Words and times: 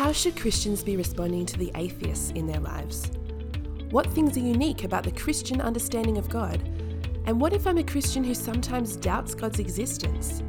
How 0.00 0.12
should 0.12 0.40
Christians 0.40 0.82
be 0.82 0.96
responding 0.96 1.44
to 1.44 1.58
the 1.58 1.70
atheists 1.74 2.30
in 2.30 2.46
their 2.46 2.58
lives? 2.58 3.10
What 3.90 4.06
things 4.06 4.34
are 4.38 4.40
unique 4.40 4.84
about 4.84 5.04
the 5.04 5.10
Christian 5.10 5.60
understanding 5.60 6.16
of 6.16 6.26
God? 6.30 6.58
And 7.26 7.38
what 7.38 7.52
if 7.52 7.66
I'm 7.66 7.76
a 7.76 7.84
Christian 7.84 8.24
who 8.24 8.32
sometimes 8.32 8.96
doubts 8.96 9.34
God's 9.34 9.58
existence? 9.58 10.42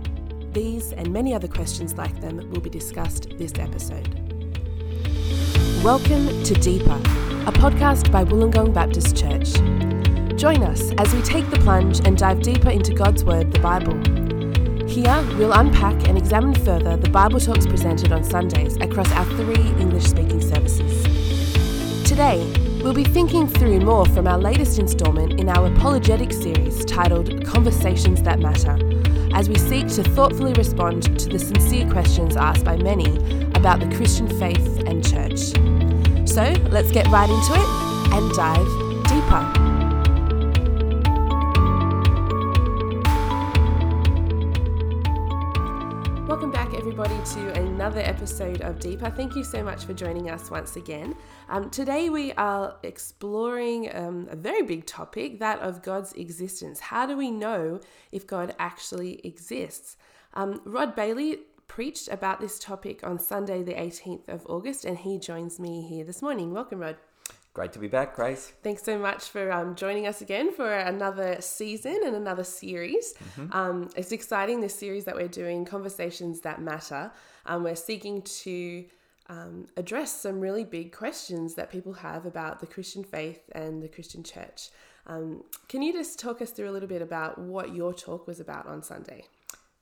These 0.54 0.94
and 0.94 1.12
many 1.12 1.34
other 1.34 1.50
questions 1.50 1.96
like 1.96 2.22
them 2.22 2.50
will 2.50 2.62
be 2.62 2.70
discussed 2.70 3.28
this 3.38 3.52
episode. 3.60 4.08
Welcome 5.84 6.44
to 6.46 6.54
Deeper, 6.54 7.02
a 7.46 7.52
podcast 7.52 8.10
by 8.10 8.24
Wollongong 8.24 8.74
Baptist 8.74 9.18
Church. 9.18 9.56
Join 10.40 10.64
us 10.64 10.94
as 10.98 11.14
we 11.14 11.22
take 11.24 11.50
the 11.50 11.60
plunge 11.60 12.00
and 12.08 12.18
dive 12.18 12.42
deeper 12.42 12.70
into 12.70 12.94
God's 12.94 13.26
Word, 13.26 13.52
the 13.52 13.60
Bible. 13.60 14.21
Here, 14.92 15.26
we'll 15.38 15.54
unpack 15.54 16.10
and 16.10 16.18
examine 16.18 16.54
further 16.54 16.98
the 16.98 17.10
Bible 17.10 17.40
talks 17.40 17.66
presented 17.66 18.12
on 18.12 18.26
Sundays 18.26 18.76
across 18.76 19.10
our 19.14 19.24
three 19.38 19.56
English 19.80 20.04
speaking 20.04 20.42
services. 20.42 21.02
Today, 22.06 22.46
we'll 22.84 22.94
be 22.94 23.06
thinking 23.06 23.48
through 23.48 23.80
more 23.80 24.06
from 24.08 24.28
our 24.28 24.38
latest 24.38 24.80
instalment 24.80 25.40
in 25.40 25.48
our 25.48 25.68
apologetic 25.68 26.34
series 26.34 26.84
titled 26.84 27.46
Conversations 27.46 28.22
That 28.24 28.42
Matter, 28.42 28.78
as 29.34 29.48
we 29.48 29.56
seek 29.56 29.88
to 29.96 30.04
thoughtfully 30.04 30.52
respond 30.56 31.18
to 31.20 31.30
the 31.30 31.40
sincere 31.40 31.90
questions 31.90 32.36
asked 32.36 32.66
by 32.66 32.76
many 32.76 33.16
about 33.56 33.80
the 33.80 33.96
Christian 33.96 34.28
faith 34.40 34.84
and 34.86 35.08
church. 35.08 35.40
So, 36.28 36.52
let's 36.70 36.92
get 36.92 37.08
right 37.08 37.30
into 37.30 37.54
it 37.54 38.14
and 38.14 38.30
dive 38.34 39.08
deeper. 39.08 39.71
Welcome 46.32 46.50
back, 46.50 46.74
everybody, 46.74 47.20
to 47.34 47.60
another 47.60 48.00
episode 48.00 48.62
of 48.62 48.80
Deeper. 48.80 49.10
Thank 49.10 49.36
you 49.36 49.44
so 49.44 49.62
much 49.62 49.84
for 49.84 49.92
joining 49.92 50.30
us 50.30 50.50
once 50.50 50.78
again. 50.78 51.14
Um, 51.50 51.70
today, 51.70 52.10
we 52.10 52.32
are 52.32 52.78
exploring 52.84 53.94
um, 53.94 54.30
a 54.32 54.38
very 54.38 54.62
big 54.62 54.86
topic 54.86 55.40
that 55.40 55.60
of 55.60 55.82
God's 55.82 56.14
existence. 56.14 56.80
How 56.80 57.06
do 57.06 57.18
we 57.18 57.32
know 57.32 57.82
if 58.14 58.26
God 58.26 58.56
actually 58.60 59.20
exists? 59.26 59.98
Um, 60.34 60.62
Rod 60.64 60.96
Bayley 60.96 61.40
preached 61.68 62.08
about 62.08 62.40
this 62.40 62.60
topic 62.60 63.06
on 63.06 63.20
Sunday, 63.20 63.62
the 63.62 63.74
18th 63.74 64.30
of 64.30 64.46
August, 64.48 64.86
and 64.86 64.98
he 65.00 65.20
joins 65.20 65.60
me 65.60 65.82
here 65.82 66.06
this 66.06 66.22
morning. 66.22 66.54
Welcome, 66.54 66.80
Rod. 66.80 66.96
Great 67.54 67.74
to 67.74 67.80
be 67.80 67.90
back, 67.90 68.16
Grace. 68.16 68.54
Thanks 68.64 68.82
so 68.82 68.98
much 68.98 69.26
for 69.26 69.52
um, 69.52 69.76
joining 69.76 70.08
us 70.08 70.22
again 70.22 70.54
for 70.54 70.74
another 70.74 71.36
season 71.42 72.00
and 72.06 72.16
another 72.16 72.46
series. 72.46 73.14
Mm-hmm. 73.14 73.52
Um, 73.52 73.90
it's 73.98 74.14
exciting, 74.14 74.62
this 74.62 74.74
series 74.74 75.04
that 75.04 75.16
we're 75.16 75.28
doing, 75.28 75.66
Conversations 75.66 76.40
That 76.42 76.62
Matter. 76.62 77.12
Um, 77.46 77.64
we're 77.64 77.76
seeking 77.76 78.22
to 78.22 78.86
um, 79.28 79.68
address 79.76 80.14
some 80.14 80.40
really 80.40 80.64
big 80.64 80.94
questions 80.94 81.56
that 81.56 81.70
people 81.70 81.92
have 81.92 82.26
about 82.26 82.62
the 82.62 82.68
Christian 82.68 83.04
faith 83.04 83.42
and 83.52 83.84
the 83.84 83.90
Christian 83.90 84.24
church. 84.24 84.70
Um, 85.06 85.44
can 85.68 85.82
you 85.82 85.92
just 85.92 86.20
talk 86.20 86.42
us 86.42 86.52
through 86.52 86.70
a 86.70 86.72
little 86.72 86.88
bit 86.88 87.02
about 87.02 87.38
what 87.38 87.76
your 87.76 87.94
talk 87.94 88.28
was 88.28 88.40
about 88.40 88.66
on 88.66 88.82
Sunday? 88.82 89.26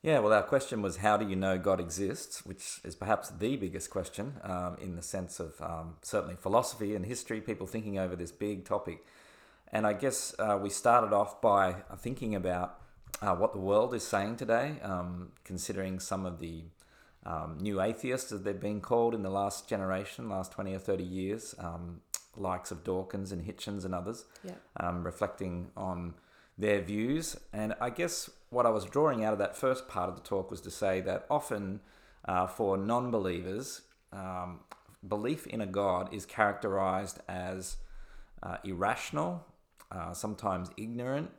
Yeah, 0.01 0.19
well, 0.19 0.31
our 0.31 0.43
question 0.43 0.81
was 0.81 0.97
how 0.97 1.17
do 1.17 1.27
you 1.27 1.35
know 1.35 1.57
God 1.57 1.81
exists, 1.81 2.45
which 2.45 2.79
is 2.85 2.95
perhaps 2.95 3.29
the 3.29 3.57
biggest 3.57 3.89
question 3.89 4.35
um, 4.43 4.77
in 4.79 4.95
the 4.95 5.01
sense 5.01 5.41
of 5.41 5.59
um, 5.61 5.97
certainly 6.01 6.35
philosophy 6.35 6.95
and 6.95 7.05
history, 7.05 7.41
people 7.41 7.67
thinking 7.67 7.99
over 7.99 8.15
this 8.15 8.31
big 8.31 8.63
topic. 8.63 9.03
And 9.73 9.85
I 9.85 9.93
guess 9.93 10.33
uh, 10.39 10.57
we 10.61 10.69
started 10.69 11.13
off 11.13 11.41
by 11.41 11.75
uh, 11.89 11.97
thinking 11.97 12.33
about 12.33 12.79
uh, 13.21 13.35
what 13.35 13.51
the 13.51 13.59
world 13.59 13.93
is 13.93 14.03
saying 14.03 14.37
today, 14.37 14.77
um, 14.83 15.33
considering 15.43 15.99
some 15.99 16.25
of 16.25 16.39
the 16.39 16.63
um, 17.25 17.57
new 17.59 17.81
atheists, 17.81 18.31
as 18.31 18.43
they've 18.43 18.59
been 18.59 18.79
called 18.79 19.13
in 19.13 19.21
the 19.21 19.29
last 19.29 19.67
generation, 19.67 20.29
last 20.29 20.53
20 20.53 20.73
or 20.73 20.79
30 20.79 21.03
years, 21.03 21.53
um, 21.59 21.99
likes 22.37 22.71
of 22.71 22.85
Dawkins 22.85 23.33
and 23.33 23.45
Hitchens 23.45 23.83
and 23.83 23.93
others, 23.93 24.23
yeah. 24.45 24.53
Um, 24.79 25.03
reflecting 25.03 25.71
on 25.75 26.13
their 26.57 26.81
views. 26.81 27.37
And 27.51 27.75
I 27.81 27.89
guess 27.89 28.29
what 28.49 28.65
I 28.65 28.69
was 28.69 28.85
drawing 28.85 29.23
out 29.23 29.33
of 29.33 29.39
that 29.39 29.55
first 29.55 29.87
part 29.87 30.09
of 30.09 30.15
the 30.15 30.21
talk 30.21 30.49
was 30.49 30.61
to 30.61 30.71
say 30.71 31.01
that 31.01 31.25
often 31.29 31.81
uh, 32.25 32.47
for 32.47 32.77
non 32.77 33.11
believers, 33.11 33.81
um, 34.11 34.61
belief 35.07 35.47
in 35.47 35.61
a 35.61 35.65
God 35.65 36.13
is 36.13 36.25
characterized 36.25 37.19
as 37.27 37.77
uh, 38.43 38.57
irrational, 38.63 39.45
uh, 39.91 40.13
sometimes 40.13 40.69
ignorant, 40.77 41.31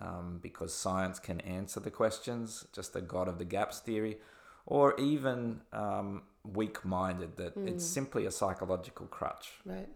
um, 0.00 0.38
because 0.42 0.74
science 0.74 1.18
can 1.18 1.40
answer 1.40 1.80
the 1.80 1.90
questions, 1.90 2.66
just 2.72 2.92
the 2.92 3.00
God 3.00 3.28
of 3.28 3.38
the 3.38 3.44
gaps 3.44 3.80
theory, 3.80 4.18
or 4.66 4.98
even 4.98 5.60
um, 5.72 6.22
weak 6.44 6.84
minded, 6.84 7.36
that 7.36 7.56
mm. 7.56 7.68
it's 7.68 7.84
simply 7.84 8.26
a 8.26 8.30
psychological 8.30 9.06
crutch. 9.06 9.52
Right. 9.64 9.88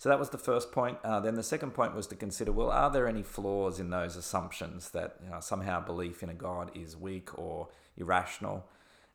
So 0.00 0.08
that 0.08 0.18
was 0.18 0.30
the 0.30 0.38
first 0.38 0.72
point. 0.72 0.96
Uh, 1.04 1.20
then 1.20 1.34
the 1.34 1.42
second 1.42 1.72
point 1.72 1.94
was 1.94 2.06
to 2.06 2.16
consider 2.16 2.52
well, 2.52 2.70
are 2.70 2.90
there 2.90 3.06
any 3.06 3.22
flaws 3.22 3.78
in 3.78 3.90
those 3.90 4.16
assumptions 4.16 4.92
that 4.92 5.16
you 5.22 5.28
know, 5.28 5.40
somehow 5.40 5.78
belief 5.84 6.22
in 6.22 6.30
a 6.30 6.34
God 6.34 6.70
is 6.74 6.96
weak 6.96 7.38
or 7.38 7.68
irrational? 7.98 8.64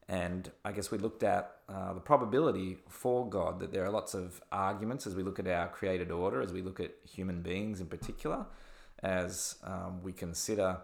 And 0.07 0.51
I 0.63 0.71
guess 0.71 0.91
we 0.91 0.99
looked 0.99 1.23
at 1.23 1.55
uh, 1.67 1.93
the 1.93 2.01
probability 2.01 2.77
for 2.87 3.27
God 3.27 3.59
that 3.61 3.71
there 3.71 3.83
are 3.83 3.89
lots 3.89 4.13
of 4.13 4.43
arguments 4.51 5.07
as 5.07 5.15
we 5.15 5.23
look 5.23 5.39
at 5.39 5.47
our 5.47 5.69
created 5.69 6.11
order, 6.11 6.39
as 6.39 6.53
we 6.53 6.61
look 6.61 6.79
at 6.79 6.91
human 7.03 7.41
beings 7.41 7.81
in 7.81 7.87
particular, 7.87 8.45
as 9.01 9.55
um, 9.63 10.03
we 10.03 10.13
consider 10.13 10.77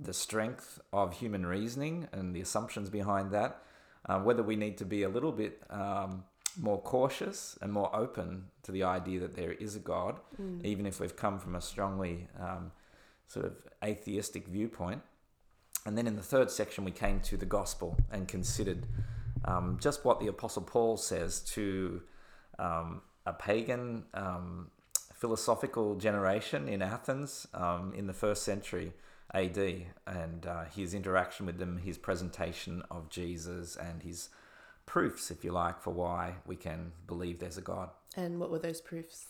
the 0.00 0.14
strength 0.14 0.80
of 0.90 1.18
human 1.18 1.44
reasoning 1.44 2.08
and 2.12 2.34
the 2.34 2.40
assumptions 2.40 2.88
behind 2.88 3.30
that, 3.32 3.60
uh, 4.06 4.18
whether 4.20 4.42
we 4.42 4.56
need 4.56 4.78
to 4.78 4.86
be 4.86 5.02
a 5.02 5.08
little 5.10 5.32
bit 5.32 5.60
um, 5.68 6.24
more 6.60 6.80
cautious 6.80 7.58
and 7.60 7.72
more 7.72 7.94
open 7.94 8.46
to 8.62 8.72
the 8.72 8.82
idea 8.82 9.20
that 9.20 9.34
there 9.34 9.52
is 9.52 9.76
a 9.76 9.80
God, 9.80 10.20
mm. 10.40 10.64
even 10.64 10.86
if 10.86 11.00
we've 11.00 11.16
come 11.16 11.38
from 11.38 11.54
a 11.54 11.60
strongly 11.60 12.28
um, 12.40 12.72
sort 13.26 13.46
of 13.46 13.56
atheistic 13.82 14.46
viewpoint. 14.46 15.02
And 15.86 15.98
then 15.98 16.06
in 16.06 16.16
the 16.16 16.22
third 16.22 16.50
section, 16.50 16.84
we 16.84 16.90
came 16.90 17.20
to 17.20 17.36
the 17.36 17.46
gospel 17.46 17.96
and 18.10 18.26
considered 18.26 18.86
um, 19.44 19.78
just 19.80 20.04
what 20.04 20.20
the 20.20 20.28
Apostle 20.28 20.62
Paul 20.62 20.96
says 20.96 21.40
to 21.40 22.02
um, 22.58 23.02
a 23.26 23.32
pagan 23.32 24.04
um, 24.14 24.70
philosophical 25.12 25.96
generation 25.96 26.68
in 26.68 26.82
Athens 26.82 27.46
um, 27.54 27.92
in 27.94 28.06
the 28.06 28.12
first 28.12 28.42
century 28.42 28.92
AD, 29.32 29.58
and 30.06 30.46
uh, 30.46 30.64
his 30.64 30.94
interaction 30.94 31.46
with 31.46 31.58
them, 31.58 31.78
his 31.78 31.98
presentation 31.98 32.82
of 32.90 33.10
Jesus, 33.10 33.76
and 33.76 34.02
his 34.02 34.28
proofs, 34.86 35.30
if 35.30 35.44
you 35.44 35.52
like, 35.52 35.80
for 35.80 35.90
why 35.90 36.34
we 36.46 36.56
can 36.56 36.92
believe 37.06 37.38
there's 37.38 37.58
a 37.58 37.62
God. 37.62 37.90
And 38.16 38.38
what 38.38 38.50
were 38.50 38.58
those 38.58 38.80
proofs? 38.80 39.26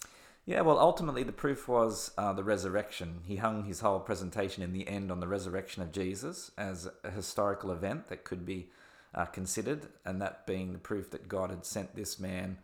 Yeah, 0.47 0.61
well, 0.61 0.79
ultimately, 0.79 1.23
the 1.23 1.33
proof 1.33 1.69
was 1.69 2.11
uh, 2.19 2.35
the 2.35 2.45
resurrection. 2.45 3.21
He 3.27 3.37
hung 3.37 3.65
his 3.65 3.81
whole 3.81 4.01
presentation 4.01 4.63
in 4.63 4.73
the 4.73 4.87
end 4.87 5.11
on 5.11 5.21
the 5.21 5.29
resurrection 5.29 5.83
of 5.83 5.91
Jesus 5.91 6.51
as 6.59 6.89
a 7.03 7.11
historical 7.11 7.71
event 7.71 8.09
that 8.09 8.25
could 8.25 8.45
be 8.45 8.69
uh, 9.15 9.25
considered, 9.25 9.87
and 10.05 10.21
that 10.21 10.47
being 10.47 10.73
the 10.73 10.79
proof 10.79 11.11
that 11.13 11.29
God 11.29 11.49
had 11.49 11.65
sent 11.65 11.97
this 11.97 12.21
man 12.21 12.59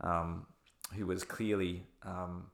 um, 0.00 0.46
who 0.96 1.06
was 1.06 1.22
clearly 1.22 1.82
um, 2.02 2.46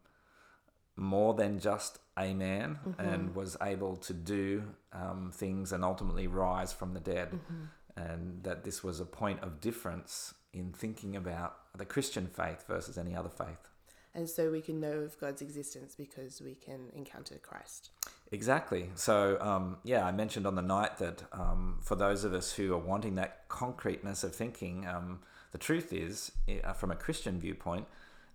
more 0.97 1.35
than 1.35 1.61
just 1.61 2.01
a 2.17 2.35
man 2.35 2.79
mm-hmm. 2.85 3.01
and 3.01 3.35
was 3.37 3.57
able 3.63 3.95
to 3.97 4.13
do 4.13 4.65
um, 4.93 5.31
things 5.33 5.73
and 5.73 5.85
ultimately 5.85 6.27
rise 6.27 6.73
from 6.73 6.95
the 6.95 7.01
dead. 7.01 7.31
Mm-hmm 7.31 7.65
and 7.97 8.43
that 8.43 8.65
this 8.65 8.83
was 8.83 9.01
a 9.01 9.05
point 9.05 9.41
of 9.43 9.61
difference 9.61 10.35
in 10.53 10.73
thinking 10.73 11.17
about 11.17 11.57
the 11.77 11.85
Christian 11.85 12.27
faith 12.27 12.65
versus 12.67 12.99
any 12.99 13.15
other 13.15 13.29
faith. 13.29 13.69
And 14.15 14.31
so 14.31 14.51
we 14.51 14.61
can 14.61 14.81
know 14.81 15.01
of 15.01 15.19
God's 15.19 15.43
existence 15.43 15.97
because 15.97 16.41
we 16.41 16.55
can 16.55 16.91
encounter 16.95 17.35
Christ. 17.43 17.91
Exactly. 18.31 18.91
So, 18.95 19.39
um, 19.41 19.79
yeah, 19.83 20.07
I 20.07 20.13
mentioned 20.13 20.47
on 20.47 20.55
the 20.55 20.63
night 20.63 20.99
that 20.99 21.25
um, 21.33 21.81
for 21.83 21.97
those 21.97 22.23
of 22.23 22.33
us 22.33 22.53
who 22.53 22.73
are 22.75 22.79
wanting 22.79 23.17
that 23.17 23.49
concreteness 23.49 24.23
of 24.23 24.35
thinking, 24.35 24.87
um, 24.87 25.21
the 25.51 25.59
truth 25.59 25.93
is, 25.93 26.31
uh, 26.63 26.73
from 26.73 26.93
a 26.93 26.97
Christian 26.97 27.41
viewpoint, 27.41 27.87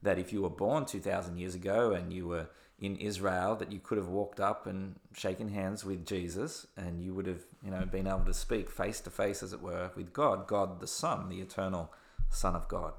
that 0.01 0.19
if 0.19 0.33
you 0.33 0.41
were 0.41 0.49
born 0.49 0.85
2,000 0.85 1.37
years 1.37 1.55
ago 1.55 1.91
and 1.91 2.11
you 2.11 2.27
were 2.27 2.47
in 2.81 2.95
Israel 2.97 3.55
that 3.57 3.71
you 3.71 3.79
could 3.79 3.97
have 3.97 4.07
walked 4.07 4.39
up 4.39 4.65
and 4.65 4.95
shaken 5.13 5.49
hands 5.49 5.83
with 5.83 6.05
Jesus 6.05 6.65
and 6.77 7.03
you 7.03 7.13
would 7.13 7.27
have, 7.27 7.41
you 7.63 7.71
know, 7.71 7.85
been 7.85 8.07
able 8.07 8.25
to 8.25 8.33
speak 8.33 8.69
face 8.69 9.01
to 9.01 9.09
face, 9.09 9.43
as 9.43 9.51
it 9.51 9.61
were, 9.61 9.91
with 9.95 10.13
God, 10.13 10.47
God 10.47 10.79
the 10.79 10.87
Son, 10.87 11.29
the 11.29 11.41
eternal 11.41 11.91
Son 12.29 12.55
of 12.55 12.67
God. 12.67 12.93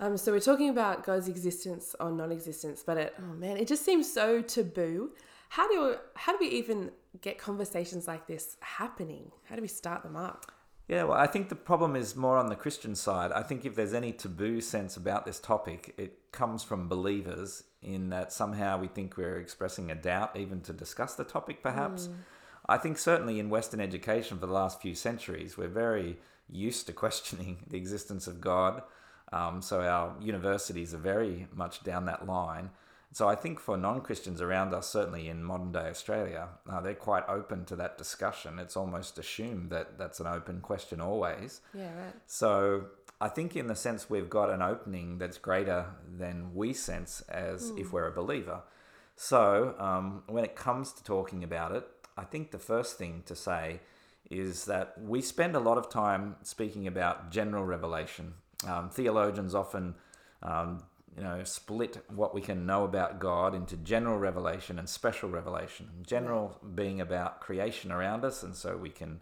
Um, 0.00 0.16
so 0.16 0.32
we're 0.32 0.40
talking 0.40 0.70
about 0.70 1.04
God's 1.04 1.28
existence 1.28 1.94
or 2.00 2.10
non-existence, 2.10 2.82
but 2.84 2.96
it, 2.96 3.14
oh 3.18 3.34
man, 3.34 3.58
it 3.58 3.68
just 3.68 3.84
seems 3.84 4.10
so 4.10 4.40
taboo. 4.40 5.10
How 5.50 5.68
do 5.68 5.96
how 6.14 6.32
do 6.32 6.38
we 6.40 6.48
even 6.48 6.90
get 7.20 7.38
conversations 7.38 8.08
like 8.08 8.26
this 8.26 8.56
happening? 8.60 9.30
How 9.44 9.56
do 9.56 9.62
we 9.62 9.68
start 9.68 10.02
them 10.02 10.16
up? 10.16 10.50
Yeah, 10.90 11.04
well, 11.04 11.18
I 11.18 11.28
think 11.28 11.50
the 11.50 11.54
problem 11.54 11.94
is 11.94 12.16
more 12.16 12.36
on 12.36 12.48
the 12.48 12.56
Christian 12.56 12.96
side. 12.96 13.30
I 13.30 13.44
think 13.44 13.64
if 13.64 13.76
there's 13.76 13.94
any 13.94 14.10
taboo 14.10 14.60
sense 14.60 14.96
about 14.96 15.24
this 15.24 15.38
topic, 15.38 15.94
it 15.96 16.32
comes 16.32 16.64
from 16.64 16.88
believers 16.88 17.62
in 17.80 18.08
that 18.10 18.32
somehow 18.32 18.76
we 18.76 18.88
think 18.88 19.16
we're 19.16 19.38
expressing 19.38 19.92
a 19.92 19.94
doubt 19.94 20.36
even 20.36 20.60
to 20.62 20.72
discuss 20.72 21.14
the 21.14 21.22
topic, 21.22 21.62
perhaps. 21.62 22.08
Mm. 22.08 22.14
I 22.68 22.76
think 22.76 22.98
certainly 22.98 23.38
in 23.38 23.50
Western 23.50 23.80
education 23.80 24.40
for 24.40 24.46
the 24.46 24.52
last 24.52 24.82
few 24.82 24.96
centuries, 24.96 25.56
we're 25.56 25.68
very 25.68 26.18
used 26.48 26.88
to 26.88 26.92
questioning 27.04 27.58
the 27.68 27.76
existence 27.76 28.26
of 28.26 28.40
God. 28.40 28.82
Um, 29.32 29.62
so 29.62 29.82
our 29.82 30.16
universities 30.20 30.92
are 30.92 30.98
very 30.98 31.46
much 31.54 31.84
down 31.84 32.06
that 32.06 32.26
line. 32.26 32.70
So 33.12 33.28
I 33.28 33.34
think 33.34 33.58
for 33.58 33.76
non 33.76 34.00
Christians 34.02 34.40
around 34.40 34.72
us, 34.72 34.88
certainly 34.88 35.28
in 35.28 35.42
modern 35.42 35.72
day 35.72 35.88
Australia, 35.88 36.48
uh, 36.70 36.80
they're 36.80 36.94
quite 36.94 37.24
open 37.28 37.64
to 37.66 37.76
that 37.76 37.98
discussion. 37.98 38.58
It's 38.58 38.76
almost 38.76 39.18
assumed 39.18 39.70
that 39.70 39.98
that's 39.98 40.20
an 40.20 40.26
open 40.26 40.60
question 40.60 41.00
always. 41.00 41.60
Yeah, 41.74 41.92
right. 41.96 42.14
So 42.26 42.86
I 43.20 43.28
think, 43.28 43.56
in 43.56 43.66
the 43.66 43.74
sense, 43.74 44.08
we've 44.08 44.30
got 44.30 44.50
an 44.50 44.62
opening 44.62 45.18
that's 45.18 45.38
greater 45.38 45.86
than 46.18 46.54
we 46.54 46.72
sense 46.72 47.20
as 47.28 47.72
if 47.76 47.92
we're 47.92 48.06
a 48.06 48.12
believer. 48.12 48.62
So 49.16 49.74
um, 49.78 50.22
when 50.28 50.44
it 50.44 50.54
comes 50.54 50.92
to 50.92 51.04
talking 51.04 51.44
about 51.44 51.72
it, 51.72 51.86
I 52.16 52.24
think 52.24 52.52
the 52.52 52.58
first 52.58 52.96
thing 52.96 53.22
to 53.26 53.34
say 53.34 53.80
is 54.30 54.64
that 54.66 54.94
we 54.98 55.20
spend 55.20 55.56
a 55.56 55.60
lot 55.60 55.76
of 55.76 55.90
time 55.90 56.36
speaking 56.42 56.86
about 56.86 57.30
general 57.30 57.64
revelation. 57.64 58.34
Um, 58.66 58.88
theologians 58.88 59.54
often 59.54 59.96
um, 60.42 60.84
you 61.16 61.22
know, 61.22 61.42
split 61.44 62.02
what 62.08 62.34
we 62.34 62.40
can 62.40 62.66
know 62.66 62.84
about 62.84 63.18
God 63.18 63.54
into 63.54 63.76
general 63.76 64.18
revelation 64.18 64.78
and 64.78 64.88
special 64.88 65.28
revelation. 65.28 65.88
General 66.06 66.58
being 66.74 67.00
about 67.00 67.40
creation 67.40 67.90
around 67.90 68.24
us, 68.24 68.42
and 68.42 68.54
so 68.54 68.76
we 68.76 68.90
can 68.90 69.20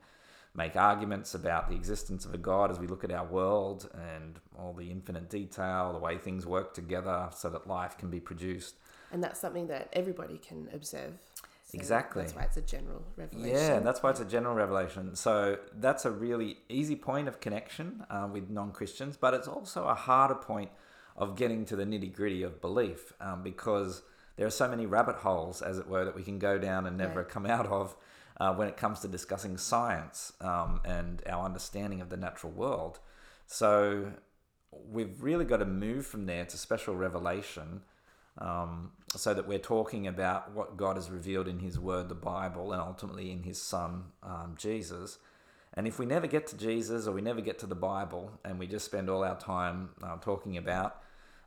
make 0.54 0.76
arguments 0.76 1.34
about 1.34 1.68
the 1.68 1.76
existence 1.76 2.24
of 2.24 2.34
a 2.34 2.38
God 2.38 2.70
as 2.70 2.78
we 2.78 2.86
look 2.86 3.04
at 3.04 3.12
our 3.12 3.24
world 3.24 3.88
and 3.94 4.40
all 4.58 4.72
the 4.72 4.90
infinite 4.90 5.30
detail, 5.30 5.92
the 5.92 5.98
way 5.98 6.18
things 6.18 6.46
work 6.46 6.74
together 6.74 7.28
so 7.34 7.48
that 7.48 7.66
life 7.66 7.96
can 7.96 8.10
be 8.10 8.20
produced. 8.20 8.74
And 9.12 9.22
that's 9.22 9.40
something 9.40 9.68
that 9.68 9.88
everybody 9.92 10.38
can 10.38 10.68
observe. 10.72 11.14
So 11.64 11.78
Exactly. 11.78 12.22
That's 12.22 12.34
why 12.34 12.42
it's 12.42 12.56
a 12.56 12.62
general 12.62 13.04
revelation. 13.16 13.56
Yeah, 13.56 13.74
and 13.74 13.86
that's 13.86 14.02
why 14.02 14.10
it's 14.10 14.20
a 14.20 14.24
general 14.24 14.54
revelation. 14.54 15.14
So 15.14 15.58
that's 15.78 16.06
a 16.06 16.10
really 16.10 16.58
easy 16.68 16.96
point 16.96 17.28
of 17.28 17.40
connection 17.40 18.04
uh, 18.10 18.26
with 18.30 18.48
non 18.50 18.72
Christians, 18.72 19.16
but 19.18 19.34
it's 19.34 19.48
also 19.48 19.84
a 19.84 19.94
harder 19.94 20.34
point 20.34 20.70
of 21.18 21.36
getting 21.36 21.64
to 21.66 21.76
the 21.76 21.84
nitty 21.84 22.14
gritty 22.14 22.42
of 22.42 22.60
belief 22.60 23.12
um, 23.20 23.42
because 23.42 24.02
there 24.36 24.46
are 24.46 24.50
so 24.50 24.68
many 24.68 24.86
rabbit 24.86 25.16
holes, 25.16 25.60
as 25.60 25.78
it 25.78 25.88
were, 25.88 26.04
that 26.04 26.14
we 26.14 26.22
can 26.22 26.38
go 26.38 26.58
down 26.58 26.86
and 26.86 26.96
never 26.96 27.20
Right. 27.20 27.28
come 27.28 27.44
out 27.44 27.66
of 27.66 27.96
uh, 28.40 28.54
when 28.54 28.68
it 28.68 28.76
comes 28.76 29.00
to 29.00 29.08
discussing 29.08 29.56
science 29.58 30.32
um, 30.40 30.80
and 30.84 31.22
our 31.28 31.44
understanding 31.44 32.00
of 32.00 32.08
the 32.08 32.16
natural 32.16 32.52
world. 32.52 33.00
So 33.46 34.12
we've 34.70 35.20
really 35.22 35.44
got 35.44 35.56
to 35.56 35.64
move 35.66 36.06
from 36.06 36.26
there 36.26 36.44
to 36.44 36.56
special 36.56 36.94
revelation 36.94 37.82
um, 38.40 38.92
so 39.16 39.34
that 39.34 39.48
we're 39.48 39.58
talking 39.58 40.06
about 40.06 40.52
what 40.52 40.76
God 40.76 40.94
has 40.94 41.10
revealed 41.10 41.48
in 41.48 41.58
His 41.58 41.76
Word, 41.80 42.08
the 42.08 42.14
Bible, 42.14 42.72
and 42.72 42.80
ultimately 42.80 43.32
in 43.32 43.42
His 43.42 43.60
Son, 43.60 44.04
um, 44.22 44.54
Jesus. 44.56 45.18
And 45.74 45.88
if 45.88 45.98
we 45.98 46.06
never 46.06 46.28
get 46.28 46.46
to 46.48 46.56
Jesus 46.56 47.08
or 47.08 47.12
we 47.12 47.20
never 47.22 47.40
get 47.40 47.58
to 47.60 47.66
the 47.66 47.74
Bible 47.74 48.30
and 48.44 48.58
we 48.58 48.68
just 48.68 48.84
spend 48.84 49.10
all 49.10 49.24
our 49.24 49.38
time 49.38 49.90
uh, 50.02 50.16
talking 50.18 50.56
about, 50.56 51.02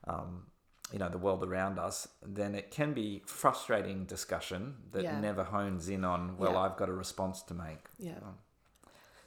um, 0.06 0.48
you 0.92 1.00
know, 1.00 1.10
the 1.10 1.18
world 1.18 1.44
around 1.44 1.80
us, 1.80 2.08
then 2.22 2.54
it 2.54 2.70
can 2.70 2.94
be 2.94 3.22
frustrating 3.26 4.06
discussion 4.06 4.76
that 4.92 5.04
Yeah. 5.04 5.20
never 5.20 5.44
hones 5.46 5.88
in 5.88 6.04
on, 6.04 6.38
well, 6.38 6.54
Yeah. 6.54 6.60
I've 6.60 6.76
got 6.76 6.90
a 6.90 6.94
response 6.94 7.42
to 7.44 7.54
make. 7.54 7.88
Yeah. 7.98 8.20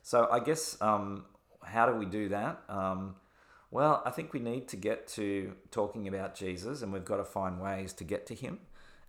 So 0.02 0.28
I 0.30 0.40
guess 0.40 0.80
um, 0.82 1.24
how 1.62 1.86
do 1.86 1.94
we 1.94 2.04
do 2.04 2.28
that? 2.28 2.62
Um, 2.68 3.16
well, 3.70 4.02
I 4.04 4.10
think 4.10 4.32
we 4.32 4.40
need 4.40 4.68
to 4.68 4.76
get 4.76 5.08
to 5.08 5.56
talking 5.70 6.06
about 6.06 6.34
Jesus, 6.34 6.82
and 6.82 6.92
we've 6.92 7.04
got 7.04 7.16
to 7.16 7.24
find 7.24 7.60
ways 7.60 7.92
to 7.94 8.04
get 8.04 8.26
to 8.26 8.34
Him. 8.34 8.60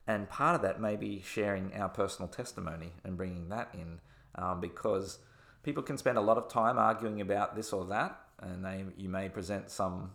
And 0.08 0.30
part 0.30 0.56
of 0.56 0.62
that 0.62 0.80
may 0.80 0.96
be 0.96 1.22
sharing 1.22 1.74
our 1.76 1.90
personal 1.90 2.30
testimony 2.30 2.94
and 3.04 3.18
bringing 3.18 3.50
that 3.50 3.70
in, 3.74 4.00
um, 4.36 4.62
because 4.62 5.20
people 5.64 5.84
can 5.84 5.98
spend 5.98 6.18
a 6.18 6.22
lot 6.22 6.38
of 6.38 6.48
time 6.48 6.78
arguing 6.78 7.20
about 7.22 7.56
this 7.56 7.74
or 7.74 7.86
that, 7.86 8.20
and 8.40 8.64
they 8.64 8.86
you 8.96 9.10
may 9.10 9.28
present 9.30 9.70
some 9.70 10.12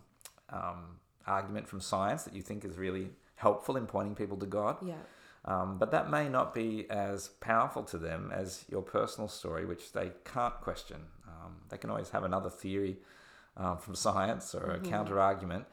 um, 0.49 0.99
argument 1.27 1.67
from 1.67 1.81
science 1.81 2.23
that 2.23 2.33
you 2.33 2.41
think 2.41 2.65
is 2.65 2.77
really 2.77 3.09
helpful 3.35 3.77
in 3.77 3.85
pointing 3.85 4.15
people 4.15 4.37
to 4.37 4.45
God. 4.45 4.77
Yeah. 4.85 4.95
Um, 5.43 5.77
but 5.79 5.91
that 5.91 6.09
may 6.11 6.29
not 6.29 6.53
be 6.53 6.87
as 6.89 7.29
powerful 7.39 7.83
to 7.85 7.97
them 7.97 8.31
as 8.33 8.63
your 8.69 8.83
personal 8.83 9.27
story, 9.27 9.65
which 9.65 9.91
they 9.91 10.11
can't 10.23 10.53
question. 10.61 10.97
Um, 11.27 11.55
they 11.69 11.77
can 11.77 11.89
always 11.89 12.11
have 12.11 12.23
another 12.23 12.49
theory 12.49 12.97
um, 13.57 13.79
from 13.79 13.95
science 13.95 14.53
or 14.53 14.71
a 14.71 14.79
counter 14.79 15.19
argument, 15.19 15.65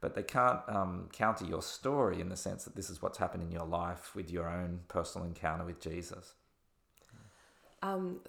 but 0.00 0.14
they 0.14 0.24
can't 0.24 0.60
um, 0.68 1.08
counter 1.12 1.44
your 1.44 1.62
story 1.62 2.20
in 2.20 2.28
the 2.28 2.36
sense 2.36 2.64
that 2.64 2.74
this 2.74 2.90
is 2.90 3.00
what's 3.00 3.18
happened 3.18 3.44
in 3.44 3.52
your 3.52 3.64
life 3.64 4.14
with 4.16 4.28
your 4.28 4.48
own 4.48 4.80
personal 4.88 5.26
encounter 5.26 5.64
with 5.64 5.80
Jesus. 5.80 6.34
Um, 7.82 8.20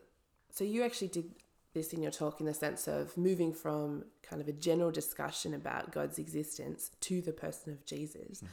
so 0.52 0.64
you 0.64 0.84
actually 0.84 1.08
did 1.08 1.32
this 1.74 1.94
in 1.94 2.02
your 2.02 2.12
talk 2.12 2.40
in 2.40 2.46
the 2.46 2.54
sense 2.54 2.88
of 2.88 3.18
moving 3.18 3.54
from 3.54 4.06
kind 4.22 4.42
of 4.42 4.48
a 4.48 4.54
general 4.54 4.92
discussion 4.92 5.54
about 5.54 5.92
God's 5.92 6.20
existence 6.20 6.92
to 7.02 7.22
the 7.22 7.32
person 7.32 7.74
of 7.74 7.86
Jesus. 7.86 8.44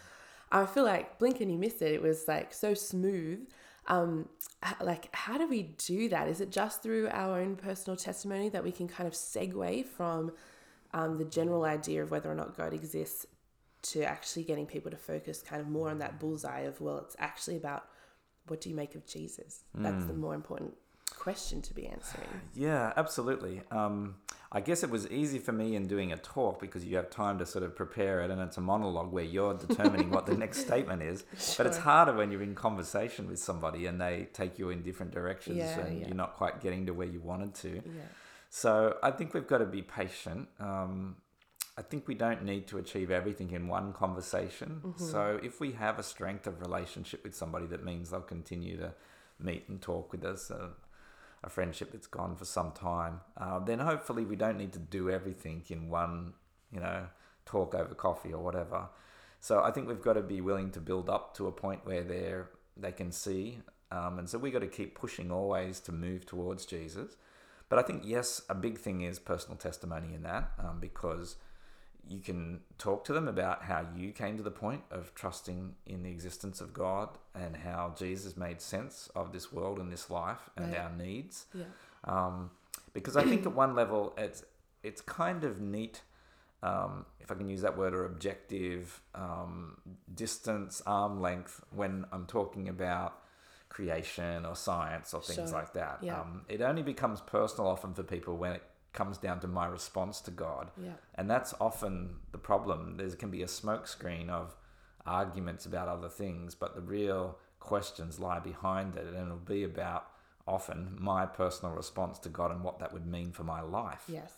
I 0.53 0.67
feel 0.67 0.85
like 0.85 1.19
blink 1.19 1.41
and 1.41 1.51
you 1.51 1.59
miss 1.59 1.81
it. 1.83 1.93
It 1.93 2.03
was 2.03 2.27
like 2.27 2.53
so 2.53 2.75
smooth. 2.75 3.49
Um, 3.87 4.29
like 4.81 5.15
how 5.15 5.39
do 5.39 5.49
we 5.49 5.75
do 5.79 6.09
that? 6.09 6.29
Is 6.29 6.41
it 6.41 6.51
just 6.51 6.83
through 6.83 7.09
our 7.11 7.41
own 7.41 7.57
personal 7.57 7.97
testimony 7.97 8.49
that 8.51 8.65
we 8.65 8.73
can 8.73 8.89
kind 8.89 9.07
of 9.07 9.15
segue 9.15 9.87
from 9.87 10.33
um, 10.93 11.19
the 11.19 11.25
general 11.25 11.65
idea 11.65 12.03
of 12.03 12.11
whether 12.11 12.31
or 12.31 12.35
not 12.35 12.57
God 12.57 12.73
exists 12.73 13.27
to 13.83 14.03
actually 14.03 14.45
getting 14.45 14.67
people 14.67 14.91
to 14.91 14.97
focus 14.97 15.41
kind 15.41 15.61
of 15.63 15.69
more 15.69 15.89
on 15.89 15.99
that 15.99 16.21
bullseye 16.21 16.61
of 16.61 16.81
well, 16.81 16.99
it's 16.99 17.17
actually 17.19 17.57
about 17.57 17.87
what 18.47 18.61
do 18.61 18.69
you 18.69 18.75
make 18.75 18.95
of 18.95 19.07
Jesus? 19.07 19.63
That's 19.75 20.05
the 20.07 20.13
more 20.15 20.35
important 20.35 20.75
question 21.21 21.61
to 21.61 21.75
be 21.75 21.87
answering. 21.87 22.29
Yeah, 22.55 22.93
absolutely. 22.97 23.61
Um, 23.71 24.17
I 24.51 24.61
guess 24.61 24.83
it 24.83 24.91
was 24.91 25.07
easy 25.09 25.39
for 25.39 25.53
me 25.53 25.77
in 25.77 25.87
doing 25.87 26.13
a 26.13 26.17
talk 26.17 26.61
because 26.61 26.85
you 26.85 26.97
have 26.97 27.11
time 27.11 27.39
to 27.39 27.47
sort 27.47 27.63
of 27.63 27.77
prepare 27.77 28.23
it, 28.23 28.31
and 28.31 28.41
it's 28.41 28.57
a 28.57 28.61
monologue 28.63 29.13
where 29.13 29.23
you're 29.25 29.55
determining 29.55 30.11
what 30.11 30.25
the 30.25 30.37
next 30.37 30.61
statement 30.67 31.03
is. 31.03 31.25
Sure. 31.39 31.57
But 31.59 31.67
it's 31.67 31.77
harder 31.77 32.15
when 32.15 32.33
you're 32.33 32.43
in 32.43 32.55
conversation 32.55 33.29
with 33.29 33.39
somebody 33.39 33.87
and 33.87 34.01
they 34.01 34.29
take 34.33 34.59
you 34.59 34.71
in 34.71 34.83
different 34.83 35.13
directions, 35.13 35.59
Yeah, 35.59 35.79
and 35.81 36.01
yeah. 36.01 36.07
you're 36.07 36.17
not 36.17 36.37
quite 36.37 36.61
getting 36.61 36.87
to 36.87 36.93
where 36.93 37.07
you 37.07 37.21
wanted 37.21 37.55
to. 37.57 37.83
Yeah. 37.85 38.09
So 38.49 38.97
I 39.03 39.11
think 39.11 39.35
we've 39.35 39.47
got 39.47 39.59
to 39.59 39.67
be 39.67 39.83
patient. 39.83 40.49
Um, 40.59 41.17
I 41.77 41.83
think 41.83 42.09
we 42.09 42.15
don't 42.15 42.45
need 42.45 42.67
to 42.69 42.79
achieve 42.79 43.11
everything 43.11 43.51
in 43.53 43.69
one 43.69 43.93
conversation. 43.93 44.81
Mm-hmm. 44.85 45.05
So 45.05 45.39
if 45.43 45.61
we 45.61 45.73
have 45.73 45.99
a 45.99 46.03
strength 46.03 46.47
of 46.47 46.61
relationship 46.61 47.25
with 47.25 47.35
somebody, 47.35 47.67
that 47.67 47.85
means 47.85 48.11
they'll 48.11 48.21
continue 48.21 48.77
to 48.79 48.95
meet 49.39 49.69
and 49.69 49.81
talk 49.81 50.11
with 50.13 50.25
us. 50.25 50.51
Uh, 50.51 50.69
a 51.43 51.49
friendship 51.49 51.93
that's 51.93 52.07
gone 52.07 52.37
for 52.37 52.45
some 52.45 52.73
time, 52.73 53.21
uh, 53.37 53.59
then 53.59 53.79
hopefully 53.79 54.25
we 54.25 54.37
don't 54.37 54.59
need 54.59 54.73
to 54.73 54.79
do 54.79 55.09
everything 55.11 55.63
in 55.69 55.89
one, 55.89 56.35
you 56.73 56.81
know, 56.81 57.07
talk 57.47 57.75
over 57.75 57.95
coffee 57.95 58.33
or 58.33 58.43
whatever. 58.43 58.89
So 59.41 59.63
I 59.63 59.71
think 59.71 59.89
we've 59.89 60.03
got 60.03 60.15
to 60.15 60.23
be 60.23 60.41
willing 60.41 60.71
to 60.73 60.81
build 60.81 61.09
up 61.09 61.35
to 61.37 61.47
a 61.47 61.53
point 61.53 61.87
where 61.87 62.03
they're 62.03 62.51
they 62.77 62.93
can 62.93 63.11
see, 63.13 63.61
um, 63.91 64.19
and 64.19 64.29
so 64.29 64.39
we 64.39 64.51
got 64.51 64.61
to 64.61 64.69
keep 64.69 64.95
pushing 64.95 65.31
always 65.31 65.81
to 65.81 65.93
move 65.93 66.25
towards 66.25 66.65
Jesus. 66.65 67.17
But 67.69 67.79
I 67.79 67.83
think 67.83 68.03
yes, 68.05 68.43
a 68.49 68.55
big 68.55 68.79
thing 68.79 69.01
is 69.03 69.19
personal 69.19 69.57
testimony 69.57 70.15
in 70.15 70.23
that 70.23 70.53
um, 70.59 70.79
because 70.81 71.37
you 72.11 72.19
can 72.21 72.61
talk 72.77 73.05
to 73.05 73.13
them 73.13 73.29
about 73.29 73.63
how 73.63 73.87
you 73.97 74.11
came 74.11 74.37
to 74.37 74.43
the 74.43 74.51
point 74.51 74.83
of 74.91 75.15
trusting 75.15 75.77
in 75.87 76.03
the 76.03 76.11
existence 76.11 76.61
of 76.61 76.75
God 76.75 77.09
and 77.37 77.57
how 77.59 77.95
Jesus 77.97 78.37
made 78.37 78.61
sense 78.61 79.09
of 79.15 79.33
this 79.33 79.53
world 79.53 79.79
and 79.79 79.93
this 79.93 80.11
life 80.11 80.51
and 80.57 80.73
Right. 80.73 80.81
our 80.81 80.91
needs. 80.91 81.47
Yeah. 81.55 81.67
Um, 82.05 82.51
because 82.93 83.17
I 83.17 83.23
think 83.23 83.47
at 83.47 83.55
one 83.55 83.75
level 83.77 84.13
it's 84.19 84.43
it's 84.83 85.01
kind 85.03 85.45
of 85.45 85.61
neat, 85.61 86.03
um, 86.63 87.05
if 87.21 87.31
I 87.31 87.35
can 87.35 87.49
use 87.49 87.61
that 87.61 87.77
word, 87.79 87.95
or 87.95 88.07
objective 88.07 89.03
um, 89.15 89.77
distance, 90.13 90.83
arm 90.87 91.21
length 91.21 91.63
when 91.71 92.07
I'm 92.11 92.27
talking 92.27 92.69
about 92.69 93.23
creation 93.69 94.45
or 94.45 94.57
science 94.57 95.15
or 95.15 95.23
things 95.23 95.51
Sure. 95.51 95.59
like 95.61 95.75
that. 95.75 95.99
Yeah. 96.03 96.21
Um, 96.21 96.45
it 96.49 96.61
only 96.61 96.83
becomes 96.83 97.21
personal 97.21 97.71
often 97.71 97.95
for 97.95 98.03
people 98.03 98.37
when 98.37 98.53
it 98.53 98.63
comes 98.93 99.19
down 99.19 99.41
to 99.41 99.47
my 99.49 99.67
response 99.67 100.21
to 100.23 100.31
God. 100.31 100.71
Yeah. 100.77 100.93
And 101.15 101.31
that's 101.31 101.55
often 101.61 102.17
the 102.33 102.39
problem. 102.39 102.97
There 102.97 103.09
can 103.11 103.31
be 103.31 103.43
a 103.43 103.47
smokescreen 103.47 104.29
of 104.29 104.57
arguments 105.07 105.67
about 105.67 105.89
other 105.89 106.09
things, 106.09 106.55
but 106.55 106.75
the 106.75 106.81
real 106.81 107.39
questions 107.61 108.19
lie 108.19 108.39
behind 108.41 108.97
it, 108.97 109.07
and 109.07 109.17
it'll 109.17 109.37
be 109.37 109.65
about 109.65 110.07
often 110.47 110.97
my 110.99 111.27
personal 111.27 111.75
response 111.75 112.19
to 112.21 112.29
God 112.29 112.51
and 112.51 112.63
what 112.65 112.79
that 112.81 112.93
would 112.93 113.07
mean 113.07 113.31
for 113.33 113.45
my 113.45 113.61
life. 113.61 114.05
Yes. 114.09 114.35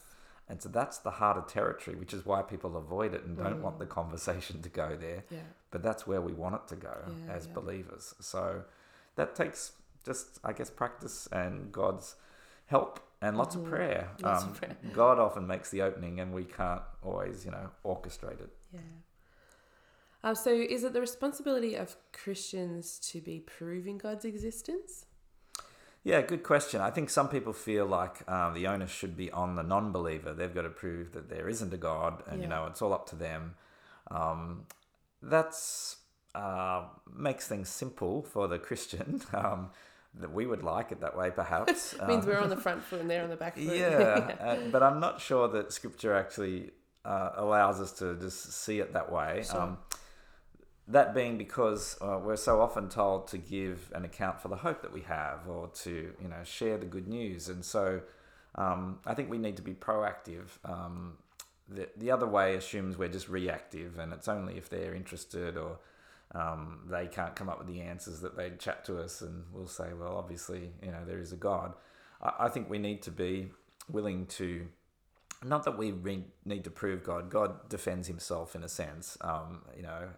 And 0.48 0.60
so 0.60 0.68
that's 0.68 0.98
the 0.98 1.12
harder 1.12 1.40
territory, 1.42 1.96
which 1.96 2.12
is 2.12 2.26
why 2.26 2.42
people 2.42 2.76
avoid 2.76 3.14
it 3.14 3.24
and 3.24 3.36
don't 3.36 3.62
want 3.62 3.76
Mm. 3.76 3.80
the 3.80 3.86
conversation 3.86 4.60
to 4.62 4.68
go 4.68 4.96
there. 4.96 5.24
Yeah. 5.30 5.38
But 5.70 5.82
that's 5.82 6.06
where 6.06 6.20
we 6.20 6.32
want 6.32 6.56
it 6.56 6.66
to 6.68 6.76
go 6.76 7.04
Yeah, 7.06 7.32
as 7.32 7.46
yeah. 7.46 7.52
believers. 7.54 8.14
So 8.20 8.64
that 9.14 9.34
takes 9.34 9.72
just, 10.04 10.40
I 10.44 10.52
guess, 10.52 10.68
practice 10.68 11.26
and 11.28 11.72
God's 11.72 12.16
help 12.66 13.00
and 13.22 13.38
lots 13.38 13.54
of 13.54 13.64
prayer. 13.64 14.08
Lots 14.20 14.42
um, 14.42 14.50
of 14.50 14.56
prayer. 14.56 14.76
God 14.92 15.18
often 15.18 15.46
makes 15.46 15.70
the 15.70 15.82
opening, 15.82 16.20
and 16.20 16.34
we 16.34 16.44
can't 16.44 16.82
always, 17.02 17.44
you 17.44 17.52
know, 17.52 17.70
orchestrate 17.84 18.40
it. 18.40 18.50
Yeah. 18.72 18.80
Um, 20.24 20.34
so, 20.34 20.52
is 20.52 20.84
it 20.84 20.92
the 20.92 21.00
responsibility 21.00 21.76
of 21.76 21.96
Christians 22.12 22.98
to 23.10 23.20
be 23.20 23.40
proving 23.40 23.98
God's 23.98 24.24
existence? 24.24 25.06
Yeah, 26.04 26.20
good 26.22 26.42
question. 26.42 26.80
I 26.80 26.90
think 26.90 27.10
some 27.10 27.28
people 27.28 27.52
feel 27.52 27.86
like 27.86 28.22
uh, 28.26 28.50
the 28.50 28.66
onus 28.66 28.90
should 28.90 29.16
be 29.16 29.30
on 29.30 29.54
the 29.54 29.62
non-believer. 29.62 30.34
They've 30.34 30.52
got 30.52 30.62
to 30.62 30.70
prove 30.70 31.12
that 31.12 31.28
there 31.30 31.48
isn't 31.48 31.72
a 31.72 31.76
God, 31.76 32.24
and 32.26 32.42
you 32.42 32.48
know 32.48 32.66
it's 32.66 32.82
all 32.82 32.92
up 32.92 33.08
to 33.10 33.16
them. 33.16 33.54
Um, 34.10 34.66
that's 35.22 35.98
uh, 36.34 36.86
makes 37.14 37.46
things 37.46 37.68
simple 37.68 38.22
for 38.22 38.48
the 38.48 38.58
Christian. 38.58 39.22
Um, 39.32 39.70
that 40.20 40.32
we 40.32 40.46
would 40.46 40.62
like 40.62 40.92
it 40.92 41.00
that 41.00 41.16
way, 41.16 41.30
perhaps. 41.30 41.94
It 41.94 42.06
means 42.08 42.24
Um, 42.24 42.30
we're 42.30 42.38
on 42.40 42.50
the 42.50 42.56
front 42.56 42.82
foot 42.82 43.00
and 43.00 43.10
they're 43.10 43.22
on 43.24 43.30
the 43.30 43.36
back 43.36 43.54
foot. 43.56 43.64
yeah, 43.76 44.36
uh, 44.40 44.56
but 44.70 44.82
I'm 44.82 45.00
not 45.00 45.20
sure 45.20 45.48
that 45.48 45.72
Scripture 45.72 46.14
actually 46.14 46.70
uh, 47.04 47.30
allows 47.36 47.80
us 47.80 47.92
to 47.92 48.16
just 48.16 48.52
see 48.52 48.78
it 48.80 48.92
that 48.92 49.10
way. 49.10 49.42
Sure. 49.50 49.60
Um, 49.60 49.78
that 50.88 51.14
being 51.14 51.38
because 51.38 51.96
uh, 52.02 52.18
we're 52.22 52.36
so 52.36 52.60
often 52.60 52.88
told 52.88 53.28
to 53.28 53.38
give 53.38 53.90
an 53.94 54.04
account 54.04 54.40
for 54.40 54.48
the 54.48 54.56
hope 54.56 54.82
that 54.82 54.92
we 54.92 55.00
have, 55.02 55.48
or 55.48 55.68
to 55.68 56.12
you 56.20 56.28
know 56.28 56.42
share 56.44 56.76
the 56.76 56.86
good 56.86 57.06
news, 57.06 57.48
and 57.48 57.64
so 57.64 58.02
um, 58.56 58.98
I 59.06 59.14
think 59.14 59.30
we 59.30 59.38
need 59.38 59.56
to 59.56 59.62
be 59.62 59.74
proactive. 59.74 60.48
Um, 60.64 61.14
the 61.68 61.88
the 61.96 62.10
other 62.10 62.26
way 62.26 62.56
assumes 62.56 62.98
we're 62.98 63.08
just 63.08 63.28
reactive, 63.28 63.98
and 63.98 64.12
it's 64.12 64.26
only 64.28 64.58
if 64.58 64.68
they're 64.68 64.92
interested 64.94 65.56
or 65.56 65.78
um, 66.34 66.80
they 66.90 67.06
can't 67.06 67.36
come 67.36 67.48
up 67.48 67.58
with 67.58 67.68
the 67.68 67.80
answers 67.80 68.20
that 68.20 68.36
they 68.36 68.50
chat 68.58 68.84
to 68.86 68.98
us, 68.98 69.20
and 69.20 69.44
we'll 69.52 69.66
say, 69.66 69.92
well, 69.92 70.16
obviously, 70.16 70.70
you 70.82 70.90
know, 70.90 71.04
there 71.06 71.18
is 71.18 71.32
a 71.32 71.36
God. 71.36 71.74
I, 72.22 72.32
I 72.40 72.48
think 72.48 72.70
we 72.70 72.78
need 72.78 73.02
to 73.02 73.10
be 73.10 73.50
willing 73.90 74.26
to, 74.26 74.66
not 75.44 75.64
that 75.64 75.76
we 75.76 75.92
re- 75.92 76.24
need 76.44 76.64
to 76.64 76.70
prove 76.70 77.04
God. 77.04 77.30
God 77.30 77.68
defends 77.68 78.08
Himself 78.08 78.54
in 78.54 78.62
a 78.62 78.68
sense. 78.68 79.18
Um, 79.20 79.62
you 79.76 79.82
know, 79.82 80.08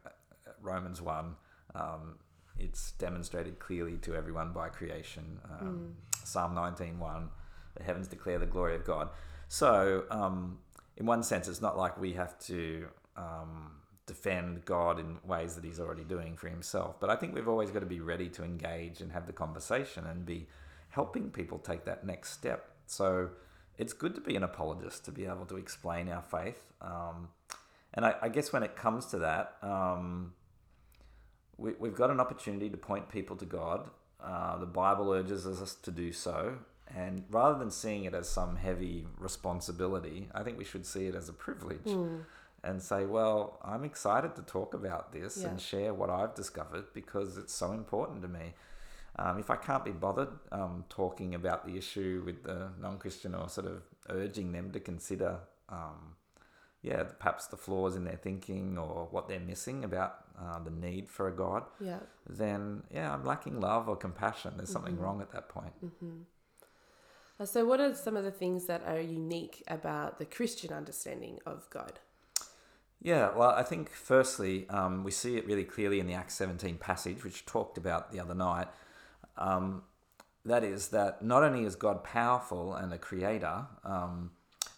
Romans 0.61 1.03
one. 1.03 1.37
Um, 1.75 2.17
it's 2.59 2.93
demonstrated 2.93 3.59
clearly 3.59 3.97
to 3.99 4.15
everyone 4.15 4.53
by 4.53 4.69
creation. 4.69 5.41
Um, 5.61 5.97
Psalm 6.23 6.55
19 6.55 6.99
1, 6.99 7.29
the 7.77 7.83
heavens 7.83 8.07
declare 8.07 8.39
the 8.39 8.47
glory 8.47 8.77
of 8.77 8.85
God. 8.85 9.09
So, 9.49 10.05
um, 10.11 10.59
in 10.97 11.07
one 11.07 11.23
sense, 11.23 11.49
it's 11.49 11.61
not 11.61 11.77
like 11.77 12.01
we 12.01 12.13
have 12.13 12.39
to 12.41 12.87
um, 13.17 13.73
defend 14.07 14.65
God 14.65 14.99
in 14.99 15.19
ways 15.25 15.55
that 15.55 15.65
He's 15.65 15.81
already 15.81 16.05
doing 16.05 16.37
for 16.37 16.49
Himself. 16.49 17.01
But 17.01 17.11
I 17.11 17.17
think 17.17 17.35
we've 17.35 17.49
always 17.49 17.71
got 17.71 17.81
to 17.81 17.87
be 17.87 18.01
ready 18.01 18.29
to 18.31 18.45
engage 18.45 19.01
and 19.01 19.13
have 19.13 19.27
the 19.27 19.33
conversation 19.33 20.07
and 20.07 20.27
be 20.27 20.47
helping 20.91 21.31
people 21.31 21.59
take 21.59 21.85
that 21.85 22.05
next 22.07 22.31
step. 22.33 22.71
So, 22.87 23.31
it's 23.79 23.93
good 23.93 24.15
to 24.15 24.21
be 24.21 24.37
an 24.37 24.43
apologist 24.43 25.05
to 25.07 25.13
be 25.13 25.27
able 25.27 25.47
to 25.47 25.57
explain 25.57 26.09
our 26.09 26.23
faith. 26.23 26.73
Um, 26.81 27.29
and 27.93 28.05
I, 28.05 28.15
I 28.23 28.29
guess 28.29 28.53
when 28.53 28.63
it 28.63 28.77
comes 28.77 29.07
to 29.07 29.19
that, 29.19 29.57
um, 29.63 30.33
we, 31.57 31.73
we've 31.79 31.95
got 31.95 32.11
an 32.11 32.21
opportunity 32.21 32.71
to 32.71 32.77
point 32.77 33.09
people 33.09 33.37
to 33.37 33.45
God. 33.45 33.91
Uh, 34.23 34.59
the 34.59 34.67
Bible 34.67 35.13
urges 35.13 35.47
us 35.47 35.75
to 35.75 35.91
do 35.91 36.13
so. 36.13 36.59
And 36.95 37.25
rather 37.31 37.59
than 37.59 37.71
seeing 37.71 38.05
it 38.05 38.15
as 38.15 38.29
some 38.29 38.57
heavy 38.57 39.07
responsibility, 39.19 40.29
I 40.35 40.43
think 40.43 40.59
we 40.59 40.65
should 40.65 40.87
see 40.87 41.07
it 41.07 41.15
as 41.15 41.29
a 41.29 41.33
privilege 41.33 41.81
Hmm. 41.85 42.19
And 42.65 42.83
say, 42.83 43.05
well, 43.05 43.59
I'm 43.63 43.85
excited 43.85 44.35
to 44.37 44.43
talk 44.43 44.75
about 44.75 45.13
this 45.13 45.37
Yeah. 45.43 45.49
and 45.51 45.61
share 45.61 45.93
what 45.95 46.11
I've 46.11 46.35
discovered 46.35 46.87
because 46.95 47.37
it's 47.37 47.55
so 47.55 47.73
important 47.73 48.23
to 48.23 48.29
me. 48.29 48.55
Um, 49.17 49.39
if 49.39 49.49
I 49.51 49.57
can't 49.57 49.85
be 49.85 49.93
bothered 49.93 50.31
um, 50.51 50.85
talking 50.89 51.35
about 51.35 51.65
the 51.67 51.77
issue 51.77 52.23
with 52.27 52.43
the 52.43 52.71
non 52.81 52.99
Christian 52.99 53.35
or 53.35 53.49
sort 53.49 53.67
of 53.69 53.83
urging 54.11 54.53
them 54.53 54.73
to 54.73 54.81
consider, 54.81 55.39
um, 55.69 56.17
yeah, 56.83 57.05
perhaps 57.05 57.47
the 57.47 57.57
flaws 57.57 57.95
in 57.97 58.05
their 58.05 58.17
thinking 58.17 58.77
or 58.77 59.07
what 59.11 59.29
they're 59.29 59.39
missing 59.41 59.85
about 59.85 60.17
uh, 60.41 60.59
the 60.59 60.71
need 60.71 61.09
for 61.09 61.29
a 61.29 61.33
God, 61.33 61.63
Yeah. 61.81 62.01
then 62.29 62.83
yeah, 62.93 63.13
I'm 63.15 63.25
lacking 63.25 63.61
love 63.61 63.89
or 63.89 63.97
compassion. 63.97 64.55
There's 64.57 64.71
something 64.71 64.95
Mm-hmm. 64.95 65.05
wrong 65.05 65.21
at 65.21 65.31
that 65.31 65.49
point. 65.49 65.73
Uh, 67.41 67.45
So, 67.47 67.65
what 67.65 67.81
are 67.81 67.95
some 67.95 68.17
of 68.17 68.25
the 68.25 68.31
things 68.31 68.67
that 68.67 68.83
are 68.87 69.01
unique 69.01 69.63
about 69.69 70.19
the 70.19 70.27
Christian 70.27 70.73
understanding 70.73 71.39
of 71.47 71.69
God? 71.71 72.01
Yeah, 73.01 73.37
well, 73.37 73.51
I 73.51 73.63
think 73.63 73.91
firstly, 73.91 74.67
um, 74.71 75.05
we 75.05 75.11
see 75.11 75.37
it 75.37 75.47
really 75.47 75.65
clearly 75.65 76.01
in 76.01 76.07
the 76.07 76.15
Acts 76.15 76.35
17 76.35 76.79
passage, 76.79 77.23
which 77.23 77.45
talked 77.45 77.77
about 77.77 78.13
the 78.13 78.21
other 78.21 78.35
night. 78.35 78.69
Um, 79.37 79.83
that 80.45 80.65
is, 80.65 80.89
that 80.89 81.23
not 81.23 81.43
only 81.43 81.65
is 81.65 81.77
God 81.77 82.03
powerful 82.05 82.75
and 82.75 82.93
a 82.93 82.99
creator, 82.99 83.67
um, 83.85 84.31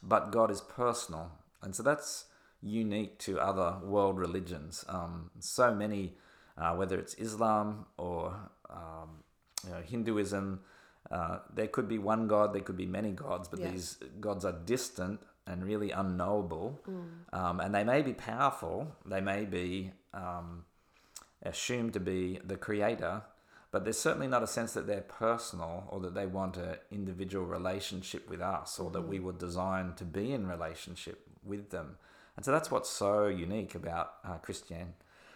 but 0.02 0.30
God 0.32 0.50
is 0.50 0.60
personal. 0.60 1.32
And 1.62 1.74
so 1.74 1.82
that's 1.82 2.26
unique 2.62 3.18
to 3.18 3.38
other 3.38 3.76
world 3.84 4.18
religions. 4.18 4.84
Um, 4.88 5.30
so 5.40 5.74
many, 5.74 6.14
uh, 6.56 6.74
whether 6.74 6.98
it's 6.98 7.14
Islam 7.14 7.86
or 7.96 8.34
um, 8.70 9.22
you 9.64 9.70
know, 9.70 9.80
Hinduism, 9.82 10.60
uh, 11.10 11.38
there 11.54 11.68
could 11.68 11.88
be 11.88 11.98
one 11.98 12.26
God, 12.26 12.52
there 12.52 12.62
could 12.62 12.76
be 12.76 12.86
many 12.86 13.12
gods, 13.12 13.48
but 13.48 13.60
Yeah. 13.60 13.70
these 13.70 13.98
gods 14.20 14.44
are 14.44 14.52
distant 14.52 15.20
and 15.46 15.64
really 15.64 15.90
unknowable. 15.90 16.80
Um, 17.32 17.60
and 17.60 17.74
they 17.74 17.84
may 17.84 18.02
be 18.02 18.12
powerful, 18.12 18.92
they 19.04 19.20
may 19.20 19.44
be 19.44 19.92
um, 20.12 20.64
assumed 21.42 21.92
to 21.94 22.00
be 22.00 22.40
the 22.44 22.56
creator, 22.56 23.22
but 23.70 23.84
there's 23.84 23.98
certainly 23.98 24.28
not 24.28 24.42
a 24.42 24.46
sense 24.46 24.72
that 24.72 24.86
they're 24.86 25.02
personal 25.02 25.84
or 25.88 26.00
that 26.00 26.14
they 26.14 26.26
want 26.26 26.56
an 26.56 26.76
individual 26.90 27.44
relationship 27.44 28.28
with 28.28 28.40
us 28.40 28.78
or 28.78 28.90
that 28.90 29.02
we 29.02 29.20
were 29.20 29.32
designed 29.32 29.96
to 29.98 30.04
be 30.04 30.32
in 30.32 30.46
relationship 30.46 31.26
with 31.44 31.70
them. 31.70 31.96
And 32.36 32.44
so 32.44 32.52
that's 32.52 32.70
what's 32.70 32.90
so 32.90 33.26
unique 33.26 33.74
about 33.74 34.14
uh, 34.24 34.36
Christian 34.38 34.94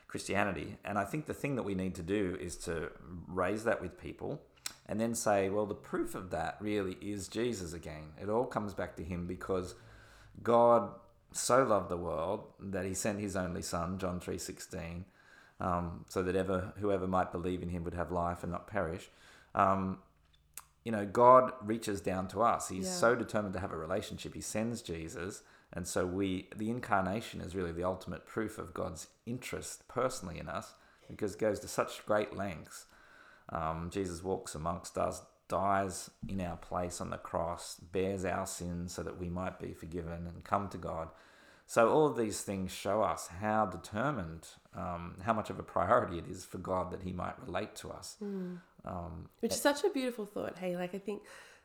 Christianity. 0.09 0.77
And 0.85 0.99
I 0.99 1.05
think 1.05 1.27
the 1.27 1.35
thing 1.35 1.55
that 1.55 1.63
we 1.63 1.75
need 1.75 1.95
to 1.95 2.03
do 2.03 2.37
is 2.41 2.57
to 2.59 2.91
raise 3.29 3.63
that 3.65 3.81
with 3.81 4.01
people 4.01 4.43
and 4.87 5.01
then 5.01 5.15
say, 5.15 5.49
well, 5.49 5.67
the 5.67 5.75
proof 5.75 6.17
of 6.17 6.31
that 6.31 6.57
really 6.61 6.97
is 7.01 7.29
Jesus 7.29 7.73
again. 7.73 8.13
It 8.21 8.29
all 8.29 8.45
comes 8.45 8.75
back 8.75 8.97
to 8.97 9.05
him 9.05 9.27
because 9.27 9.77
God 10.43 10.91
so 11.33 11.63
loved 11.63 11.89
the 11.89 11.97
world 11.97 12.47
that 12.59 12.85
he 12.85 12.95
sent 12.95 13.21
his 13.21 13.37
only 13.37 13.63
son, 13.63 13.99
John 13.99 14.21
3:16, 14.21 15.05
um, 15.61 16.05
so 16.09 16.23
that 16.23 16.35
ever 16.35 16.73
whoever 16.79 17.07
might 17.07 17.33
believe 17.33 17.63
in 17.63 17.69
him 17.69 17.85
would 17.85 17.95
have 17.95 18.11
life 18.11 18.43
and 18.43 18.51
not 18.53 18.67
perish. 18.67 19.11
Um, 19.55 20.03
you 20.85 20.93
know, 20.93 21.05
God 21.07 21.53
reaches 21.61 22.01
down 22.01 22.27
to 22.29 22.43
us. 22.43 22.69
He's 22.69 22.87
Yeah. 22.87 22.93
so 22.93 23.15
determined 23.15 23.53
to 23.55 23.61
have 23.61 23.73
a 23.73 23.77
relationship. 23.77 24.35
He 24.35 24.41
sends 24.41 24.81
Jesus, 24.83 25.43
and 25.73 25.87
so 25.87 26.07
we 26.07 26.49
the 26.57 26.71
incarnation 26.71 27.41
is 27.41 27.55
really 27.55 27.73
the 27.73 27.85
ultimate 27.85 28.27
proof 28.27 28.59
of 28.59 28.73
God's 28.75 29.09
interest 29.27 29.87
personally 29.89 30.39
in 30.39 30.49
us 30.49 30.75
because 31.09 31.35
it 31.35 31.41
goes 31.41 31.61
to 31.61 31.69
such 31.69 32.05
great 32.07 32.35
lengths. 32.37 32.87
Um, 33.51 33.91
Jesus 33.91 34.23
walks 34.23 34.55
amongst 34.55 34.97
us, 34.97 35.23
dies 35.51 36.11
in 36.29 36.41
our 36.41 36.57
place 36.57 37.01
on 37.01 37.11
the 37.11 37.19
cross, 37.19 37.77
bears 37.93 38.25
our 38.25 38.47
sins 38.47 38.95
so 38.95 39.03
that 39.03 39.19
we 39.21 39.29
might 39.29 39.59
be 39.59 39.73
forgiven 39.75 40.27
and 40.27 40.45
come 40.45 40.69
to 40.69 40.79
God. 40.79 41.09
So 41.67 41.89
all 41.91 42.07
of 42.07 42.17
these 42.17 42.41
things 42.41 42.73
show 42.73 43.03
us 43.03 43.29
how 43.41 43.67
determined, 43.67 44.49
um, 44.75 45.17
how 45.23 45.33
much 45.35 45.51
of 45.51 45.59
a 45.59 45.63
priority 45.63 46.19
it 46.19 46.27
is 46.29 46.45
for 46.45 46.59
God 46.59 46.91
that 46.93 47.03
He 47.03 47.13
might 47.13 47.39
relate 47.47 47.75
to 47.77 47.91
us. 47.91 48.17
Um, 48.23 49.29
Which 49.41 49.53
is 49.53 49.61
such 49.61 49.85
a 49.85 49.91
beautiful 49.91 50.25
thought. 50.27 50.59
Hey, 50.59 50.77
like 50.77 50.95
I 50.95 50.99
think 50.99 51.23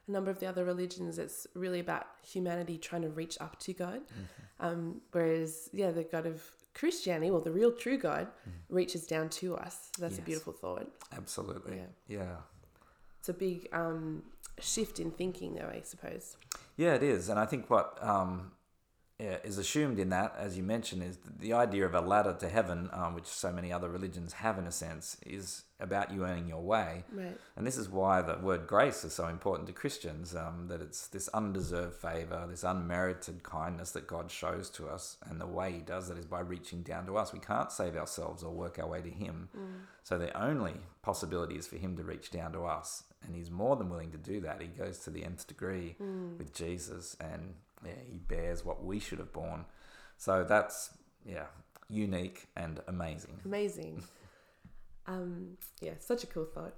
a 0.07 0.11
number 0.11 0.29
of 0.29 0.39
the 0.39 0.45
other 0.47 0.63
religions, 0.65 1.17
it's 1.17 1.47
really 1.55 1.79
about 1.79 2.05
humanity 2.23 2.77
trying 2.77 3.01
to 3.03 3.09
reach 3.09 3.37
up 3.39 3.57
to 3.61 3.73
God. 3.73 4.01
Um, 4.59 5.01
whereas, 5.11 5.69
yeah, 5.73 5.91
the 5.91 6.03
God 6.03 6.25
of 6.27 6.43
Christianity, 6.75 7.31
well, 7.31 7.41
the 7.41 7.51
real 7.51 7.71
true 7.71 7.97
God, 7.97 8.27
reaches 8.69 9.07
down 9.07 9.29
to 9.29 9.55
us. 9.55 9.89
That's 9.97 10.19
a 10.19 10.21
beautiful 10.21 10.53
thought. 10.53 10.87
absolutely, 11.17 11.77
Yeah. 11.77 12.17
yeah. 12.19 12.35
It's 13.25 13.29
a 13.29 13.33
big 13.33 13.67
um, 13.73 14.21
shift 14.59 14.99
in 14.99 15.09
thinking, 15.09 15.55
though, 15.55 15.67
I 15.67 15.81
suppose. 15.81 16.37
Yeah, 16.77 16.93
it 16.93 17.01
is, 17.01 17.27
and 17.27 17.39
I 17.39 17.47
think 17.47 17.71
what 17.71 17.97
um, 17.99 18.51
yeah, 19.17 19.37
is 19.43 19.57
assumed 19.57 19.97
in 19.97 20.09
that, 20.09 20.35
as 20.37 20.55
you 20.55 20.61
mentioned, 20.61 21.01
is 21.01 21.17
the 21.39 21.53
idea 21.53 21.87
of 21.87 21.95
a 21.95 22.01
ladder 22.01 22.35
to 22.39 22.47
heaven, 22.47 22.87
um, 22.93 23.15
which 23.15 23.25
so 23.25 23.51
many 23.51 23.73
other 23.73 23.89
religions 23.89 24.33
have 24.33 24.59
in 24.59 24.67
a 24.67 24.71
sense, 24.71 25.17
is 25.25 25.63
about 25.79 26.13
you 26.13 26.23
earning 26.23 26.47
your 26.47 26.61
way. 26.61 27.03
Right. 27.11 27.35
And 27.55 27.65
this 27.65 27.77
is 27.77 27.89
why 27.89 28.21
the 28.21 28.37
word 28.37 28.67
grace 28.67 29.03
is 29.03 29.13
so 29.13 29.27
important 29.27 29.65
to 29.69 29.73
Christians, 29.73 30.35
um, 30.35 30.67
that 30.67 30.81
it's 30.81 31.07
this 31.07 31.27
undeserved 31.29 31.95
favor, 31.95 32.45
this 32.47 32.63
unmerited 32.63 33.41
kindness 33.41 33.89
that 33.91 34.05
God 34.05 34.29
shows 34.29 34.69
to 34.71 34.87
us. 34.87 35.17
And 35.27 35.41
the 35.41 35.47
way 35.47 35.71
He 35.71 35.79
does 35.79 36.09
that 36.09 36.19
is 36.19 36.27
by 36.27 36.41
reaching 36.41 36.83
down 36.83 37.07
to 37.07 37.17
us. 37.17 37.33
We 37.33 37.39
can't 37.39 37.71
save 37.71 37.95
ourselves 37.95 38.43
or 38.43 38.53
work 38.53 38.77
our 38.77 38.87
way 38.87 39.01
to 39.01 39.09
Him. 39.09 39.49
So 40.03 40.19
the 40.19 40.39
only 40.39 40.73
possibility 41.01 41.55
is 41.55 41.65
for 41.65 41.77
Him 41.77 41.97
to 41.97 42.03
reach 42.03 42.29
down 42.31 42.51
to 42.51 42.65
us. 42.65 43.03
And 43.25 43.35
He's 43.35 43.51
more 43.51 43.75
than 43.75 43.89
willing 43.89 44.11
to 44.11 44.17
do 44.17 44.41
that. 44.41 44.61
He 44.61 44.67
goes 44.67 44.99
to 44.99 45.09
the 45.09 45.23
nth 45.23 45.47
degree 45.47 45.95
with 46.37 46.53
Jesus 46.53 47.15
and 47.19 47.55
yeah, 47.85 47.93
He 48.09 48.17
bears 48.17 48.65
what 48.65 48.83
we 48.83 48.99
should 48.99 49.19
have 49.19 49.33
borne. 49.33 49.65
So 50.17 50.43
that's, 50.43 50.91
yeah, 51.25 51.45
unique 51.89 52.47
and 52.55 52.79
amazing. 52.87 53.39
Amazing. 53.45 54.03
um, 55.07 55.57
yeah, 55.81 55.93
such 55.99 56.23
a 56.23 56.27
cool 56.27 56.45
thought. 56.45 56.75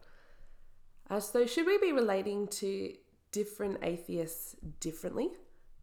Uh, 1.10 1.20
so, 1.20 1.46
should 1.46 1.66
we 1.66 1.78
be 1.78 1.92
relating 1.92 2.48
to 2.48 2.94
different 3.32 3.80
atheists 3.84 4.56
differently? 4.80 5.30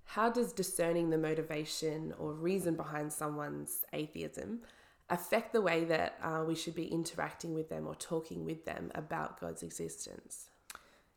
How 0.04 0.28
does 0.28 0.52
discerning 0.52 1.10
the 1.10 1.18
motivation 1.18 2.12
or 2.18 2.34
reason 2.34 2.76
behind 2.76 3.12
someone's 3.12 3.84
atheism 3.92 4.60
affect 5.08 5.52
the 5.52 5.62
way 5.62 5.84
that 5.84 6.18
uh, 6.22 6.44
we 6.46 6.54
should 6.54 6.74
be 6.74 6.86
interacting 6.86 7.54
with 7.54 7.70
them 7.70 7.86
or 7.86 7.94
talking 7.94 8.44
with 8.44 8.66
them 8.66 8.90
about 8.94 9.40
God's 9.40 9.62
existence? 9.62 10.50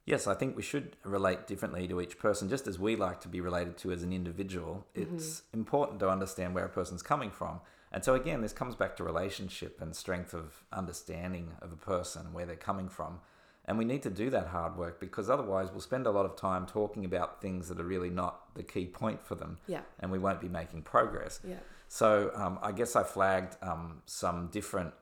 Yes, 0.07 0.25
I 0.25 0.35
think 0.35 0.55
we 0.55 0.63
should 0.63 0.95
relate 1.03 1.47
differently 1.47 1.85
to 1.89 1.99
each 1.99 2.17
person, 2.17 2.47
just 2.47 2.65
as 2.65 2.79
we 2.79 2.95
like 2.95 3.19
to 3.21 3.27
be 3.27 3.41
related 3.41 3.77
to 3.79 3.91
as 3.91 4.03
an 4.03 4.13
individual. 4.13 4.87
It's 4.95 5.43
important 5.53 5.99
to 5.99 6.09
understand 6.09 6.55
where 6.55 6.63
a 6.63 6.69
person's 6.69 7.03
coming 7.03 7.29
from. 7.29 7.59
And 7.91 8.05
so, 8.05 8.15
again, 8.15 8.41
this 8.41 8.53
comes 8.53 8.73
back 8.73 8.95
to 8.95 9.03
relationship 9.03 9.81
and 9.81 9.93
strength 9.93 10.33
of 10.33 10.63
understanding 10.71 11.51
of 11.61 11.73
a 11.73 11.75
person, 11.75 12.31
where 12.31 12.45
they're 12.45 12.55
coming 12.55 12.87
from. 12.87 13.19
And 13.65 13.77
we 13.77 13.83
need 13.83 14.01
to 14.03 14.09
do 14.09 14.29
that 14.29 14.47
hard 14.47 14.77
work 14.77 15.01
because 15.01 15.29
otherwise, 15.29 15.71
we'll 15.71 15.81
spend 15.81 16.07
a 16.07 16.11
lot 16.11 16.25
of 16.25 16.37
time 16.37 16.65
talking 16.65 17.03
about 17.03 17.41
things 17.41 17.67
that 17.67 17.77
are 17.77 17.83
really 17.83 18.09
not 18.09 18.55
the 18.55 18.63
key 18.63 18.85
point 18.85 19.25
for 19.25 19.35
them. 19.35 19.57
Yeah. 19.67 19.81
And 19.99 20.09
we 20.09 20.19
won't 20.19 20.39
be 20.39 20.47
making 20.47 20.83
progress. 20.83 21.41
Yeah. 21.45 21.57
So 21.89 22.31
um, 22.33 22.59
I 22.61 22.71
guess 22.71 22.95
I 22.95 23.03
flagged 23.03 23.57
um, 23.61 24.01
some 24.05 24.47
different 24.53 24.93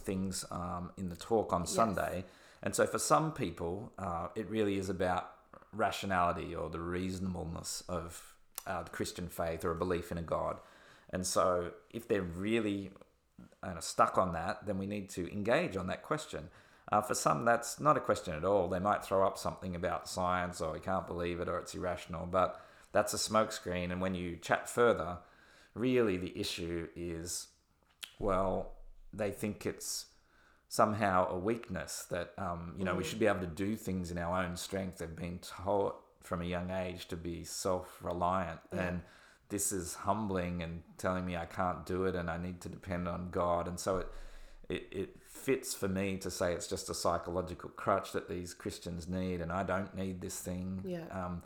things 0.00 0.44
um, 0.50 0.90
in 0.98 1.08
the 1.08 1.16
talk 1.16 1.54
on 1.54 1.66
Sunday. 1.66 2.26
And 2.64 2.74
so 2.74 2.86
for 2.86 2.98
some 2.98 3.30
people, 3.30 3.92
uh, 3.98 4.28
it 4.34 4.50
really 4.50 4.78
is 4.78 4.88
about 4.88 5.30
rationality 5.72 6.54
or 6.54 6.70
the 6.70 6.80
reasonableness 6.80 7.84
of 7.88 8.34
uh, 8.66 8.82
the 8.82 8.90
Christian 8.90 9.28
faith 9.28 9.64
or 9.64 9.70
a 9.70 9.76
belief 9.76 10.10
in 10.10 10.18
a 10.18 10.22
God. 10.22 10.56
And 11.10 11.26
so 11.26 11.72
if 11.90 12.08
they're 12.08 12.22
really 12.22 12.90
stuck 13.80 14.18
on 14.18 14.32
that, 14.32 14.66
then 14.66 14.78
we 14.78 14.86
need 14.86 15.10
to 15.10 15.30
engage 15.32 15.76
on 15.76 15.86
that 15.88 16.02
question. 16.02 16.48
Uh, 16.90 17.00
for 17.00 17.14
some, 17.14 17.44
that's 17.44 17.80
not 17.80 17.96
a 17.96 18.00
question 18.00 18.34
at 18.34 18.44
all. 18.44 18.68
They 18.68 18.78
might 18.78 19.04
throw 19.04 19.26
up 19.26 19.38
something 19.38 19.74
about 19.74 20.08
science 20.08 20.60
or 20.60 20.72
we 20.72 20.80
can't 20.80 21.06
believe 21.06 21.40
it 21.40 21.48
or 21.48 21.58
it's 21.58 21.74
irrational, 21.74 22.26
but 22.26 22.60
that's 22.92 23.14
a 23.14 23.16
smokescreen. 23.16 23.90
And 23.90 24.00
when 24.00 24.14
you 24.14 24.36
chat 24.36 24.68
further, 24.68 25.18
really 25.74 26.16
the 26.16 26.38
issue 26.38 26.88
is, 26.96 27.48
well, 28.18 28.72
they 29.12 29.30
think 29.30 29.66
it's 29.66 30.06
somehow 30.68 31.28
a 31.28 31.38
weakness 31.38 32.06
that 32.10 32.32
um, 32.38 32.74
you 32.78 32.84
know 32.84 32.94
we 32.94 33.04
should 33.04 33.18
be 33.18 33.26
able 33.26 33.40
to 33.40 33.46
do 33.46 33.76
things 33.76 34.10
in 34.10 34.18
our 34.18 34.42
own 34.42 34.56
strength. 34.56 34.98
They've 34.98 35.14
been 35.14 35.38
taught 35.38 35.96
from 36.22 36.40
a 36.40 36.44
young 36.44 36.70
age 36.70 37.06
to 37.08 37.16
be 37.16 37.44
self-reliant, 37.44 38.60
and 38.72 39.02
this 39.50 39.72
is 39.72 39.94
humbling 39.94 40.62
and 40.62 40.82
telling 40.98 41.24
me 41.26 41.36
I 41.36 41.44
can't 41.44 41.84
do 41.86 42.04
it 42.04 42.14
and 42.14 42.30
I 42.30 42.38
need 42.38 42.60
to 42.62 42.68
depend 42.68 43.06
on 43.06 43.28
God. 43.30 43.68
And 43.68 43.78
so 43.78 43.98
it 43.98 44.08
it, 44.68 44.88
it 44.90 45.16
fits 45.28 45.74
for 45.74 45.88
me 45.88 46.16
to 46.18 46.30
say 46.30 46.52
it's 46.52 46.66
just 46.66 46.88
a 46.88 46.94
psychological 46.94 47.70
crutch 47.70 48.12
that 48.12 48.28
these 48.28 48.54
Christians 48.54 49.08
need, 49.08 49.40
and 49.40 49.52
I 49.52 49.62
don't 49.62 49.94
need 49.94 50.20
this 50.20 50.38
thing. 50.38 50.82
Yeah. 50.84 51.04
Um, 51.10 51.42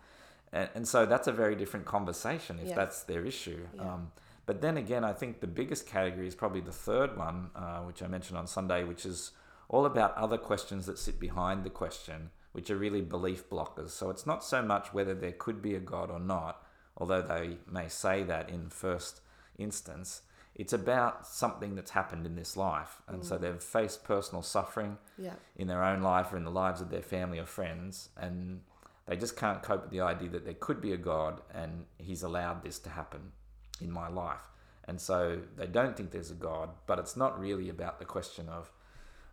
and, 0.53 0.69
and 0.75 0.89
so 0.89 1.05
that's 1.07 1.27
a 1.27 1.33
very 1.33 1.57
different 1.57 1.87
conversation 1.87 2.59
if 2.59 2.75
that's 2.75 3.03
their 3.03 3.25
issue. 3.25 3.67
Yeah. 3.75 3.83
Um, 3.83 4.13
but 4.49 4.63
then 4.63 4.79
again, 4.79 5.05
I 5.05 5.13
think 5.13 5.41
the 5.41 5.47
biggest 5.47 5.87
category 5.87 6.27
is 6.27 6.35
probably 6.35 6.63
the 6.63 6.73
third 6.73 7.19
one, 7.19 7.51
uh, 7.55 7.81
which 7.81 8.03
I 8.03 8.07
mentioned 8.07 8.39
on 8.39 8.47
Sunday, 8.47 8.83
which 8.83 9.05
is 9.05 9.33
all 9.69 9.85
about 9.85 10.17
other 10.17 10.39
questions 10.39 10.87
that 10.87 10.99
sit 10.99 11.21
behind 11.21 11.65
the 11.65 11.69
question, 11.71 12.31
which 12.53 12.71
are 12.71 12.77
really 12.79 13.03
belief 13.03 13.51
blockers. 13.51 13.91
So 13.91 14.09
it's 14.09 14.25
not 14.25 14.43
so 14.43 14.63
much 14.63 14.95
whether 14.95 15.15
there 15.15 15.33
could 15.33 15.61
be 15.61 15.75
a 15.75 15.81
God 15.81 16.11
or 16.11 16.19
not, 16.19 16.65
although 16.97 17.21
they 17.21 17.59
may 17.71 17.89
say 17.89 18.23
that 18.23 18.49
in 18.49 18.71
first 18.71 19.21
instance. 19.59 20.23
It's 20.55 20.73
about 20.73 21.27
something 21.27 21.75
that's 21.75 21.91
happened 21.91 22.25
in 22.25 22.35
this 22.35 22.57
life. 22.57 23.03
And 23.07 23.23
so 23.27 23.37
they've 23.37 23.63
faced 23.63 24.03
personal 24.03 24.41
suffering 24.41 24.97
Yeah. 25.19 25.35
in 25.57 25.69
their 25.69 25.85
own 25.85 26.01
life 26.01 26.33
or 26.33 26.39
in 26.39 26.45
the 26.45 26.51
lives 26.51 26.81
of 26.81 26.89
their 26.89 27.03
family 27.03 27.39
or 27.39 27.45
friends, 27.45 28.09
and 28.17 28.63
they 29.05 29.17
just 29.17 29.37
can't 29.37 29.63
cope 29.63 29.83
with 29.83 29.91
the 29.91 30.01
idea 30.01 30.31
that 30.31 30.47
there 30.47 30.55
could 30.55 30.81
be 30.81 30.95
a 30.95 30.97
God 30.97 31.43
and 31.53 31.85
He's 31.99 32.23
allowed 32.23 32.63
this 32.63 32.79
to 32.79 32.89
happen 32.91 33.33
in 33.81 33.91
my 33.91 34.09
life. 34.09 34.43
And 34.85 35.01
so 35.01 35.41
they 35.57 35.67
don't 35.67 35.97
think 35.97 36.11
there's 36.13 36.31
a 36.31 36.35
God, 36.35 36.71
but 36.87 36.99
it's 36.99 37.17
not 37.17 37.39
really 37.39 37.69
about 37.69 37.99
the 37.99 38.05
question 38.07 38.49
of 38.49 38.73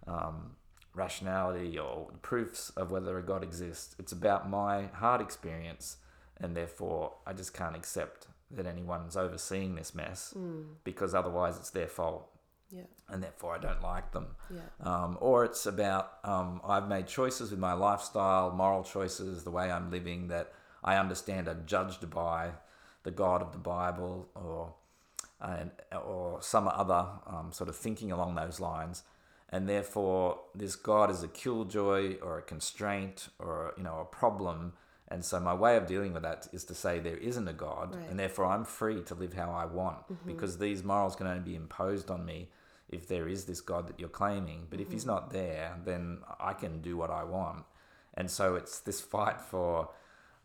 um, 0.07 0.51
rationality 0.93 1.77
or 1.77 2.09
proofs 2.21 2.69
of 2.71 2.91
whether 2.91 3.17
a 3.17 3.23
God 3.23 3.43
exists. 3.43 3.95
It's 3.99 4.11
about 4.11 4.49
my 4.49 4.87
hard 4.93 5.21
experience, 5.21 5.97
and 6.39 6.55
therefore 6.55 7.13
I 7.25 7.33
just 7.33 7.53
can't 7.53 7.75
accept 7.75 8.27
that 8.51 8.65
anyone's 8.65 9.17
overseeing 9.17 9.75
this 9.75 9.95
mess 9.95 10.33
because 10.83 11.15
otherwise 11.15 11.57
it's 11.57 11.71
their 11.71 11.87
fault 11.87 12.29
Yeah. 12.69 12.83
and 13.09 13.21
therefore 13.23 13.55
I 13.55 13.57
don't 13.57 13.81
like 13.81 14.11
them 14.11 14.27
Yeah. 14.49 14.59
um, 14.81 15.17
or 15.19 15.43
it's 15.45 15.65
about 15.65 16.19
um, 16.23 16.61
I've 16.63 16.87
made 16.87 17.07
choices 17.07 17.49
with 17.51 17.59
my 17.59 17.73
lifestyle, 17.73 18.51
moral 18.51 18.83
choices, 18.83 19.43
the 19.43 19.49
way 19.51 19.71
I'm 19.71 19.89
living 19.89 20.27
that 20.27 20.53
I 20.83 20.97
understand 20.97 21.47
are 21.47 21.55
judged 21.65 22.07
by 22.11 22.51
the 23.05 23.11
God 23.11 23.41
of 23.41 23.51
the 23.53 23.57
Bible 23.57 24.27
or 24.35 24.73
and, 25.41 25.71
or 26.05 26.41
some 26.41 26.67
other 26.67 27.05
um, 27.27 27.51
sort 27.51 27.69
of 27.69 27.75
thinking 27.75 28.11
along 28.11 28.35
those 28.35 28.59
lines, 28.59 29.03
and 29.49 29.67
therefore 29.69 30.39
this 30.53 30.75
God 30.75 31.09
is 31.11 31.23
a 31.23 31.27
killjoy 31.27 32.17
or 32.21 32.37
a 32.39 32.41
constraint 32.41 33.29
or 33.39 33.73
you 33.77 33.83
know 33.83 33.99
a 33.99 34.05
problem. 34.05 34.73
And 35.07 35.23
so 35.23 35.39
my 35.39 35.53
way 35.53 35.77
of 35.77 35.85
dealing 35.85 36.13
with 36.13 36.23
that 36.23 36.47
is 36.51 36.63
to 36.65 36.73
say 36.73 36.99
there 36.99 37.17
isn't 37.17 37.47
a 37.47 37.53
God, 37.53 37.95
Right. 37.95 38.09
and 38.09 38.17
therefore 38.19 38.45
I'm 38.45 38.65
free 38.65 39.01
to 39.03 39.13
live 39.13 39.33
how 39.33 39.51
I 39.51 39.65
want 39.65 39.99
because 40.25 40.57
these 40.57 40.83
morals 40.83 41.15
can 41.15 41.27
only 41.27 41.43
be 41.43 41.55
imposed 41.55 42.09
on 42.09 42.25
me 42.25 42.49
if 42.89 43.07
there 43.07 43.27
is 43.27 43.45
this 43.45 43.61
God 43.61 43.87
that 43.87 43.99
you're 43.99 44.09
claiming. 44.09 44.65
But 44.69 44.79
if 44.79 44.91
he's 44.91 45.05
not 45.05 45.29
there, 45.31 45.77
then 45.85 46.19
I 46.39 46.53
can 46.53 46.81
do 46.81 46.97
what 46.97 47.11
I 47.11 47.23
want. 47.23 47.65
And 48.15 48.31
so 48.31 48.55
it's 48.55 48.79
this 48.79 48.99
fight 48.99 49.39
for, 49.41 49.89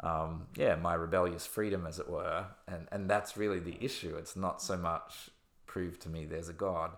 um, 0.03 0.47
yeah, 0.57 0.77
my 0.77 0.95
rebellious 0.95 1.47
freedom, 1.47 1.87
as 1.87 1.99
it 1.99 2.09
were. 2.09 2.47
And, 2.67 2.89
and 2.91 3.09
that's 3.09 3.37
really 3.37 3.59
the 3.61 3.77
issue. 3.85 4.17
It's 4.17 4.37
not 4.37 4.63
so 4.63 4.77
much 4.77 5.31
prove 5.67 5.99
to 6.01 6.09
me 6.09 6.25
there's 6.25 6.49
a 6.49 6.53
God. 6.55 6.93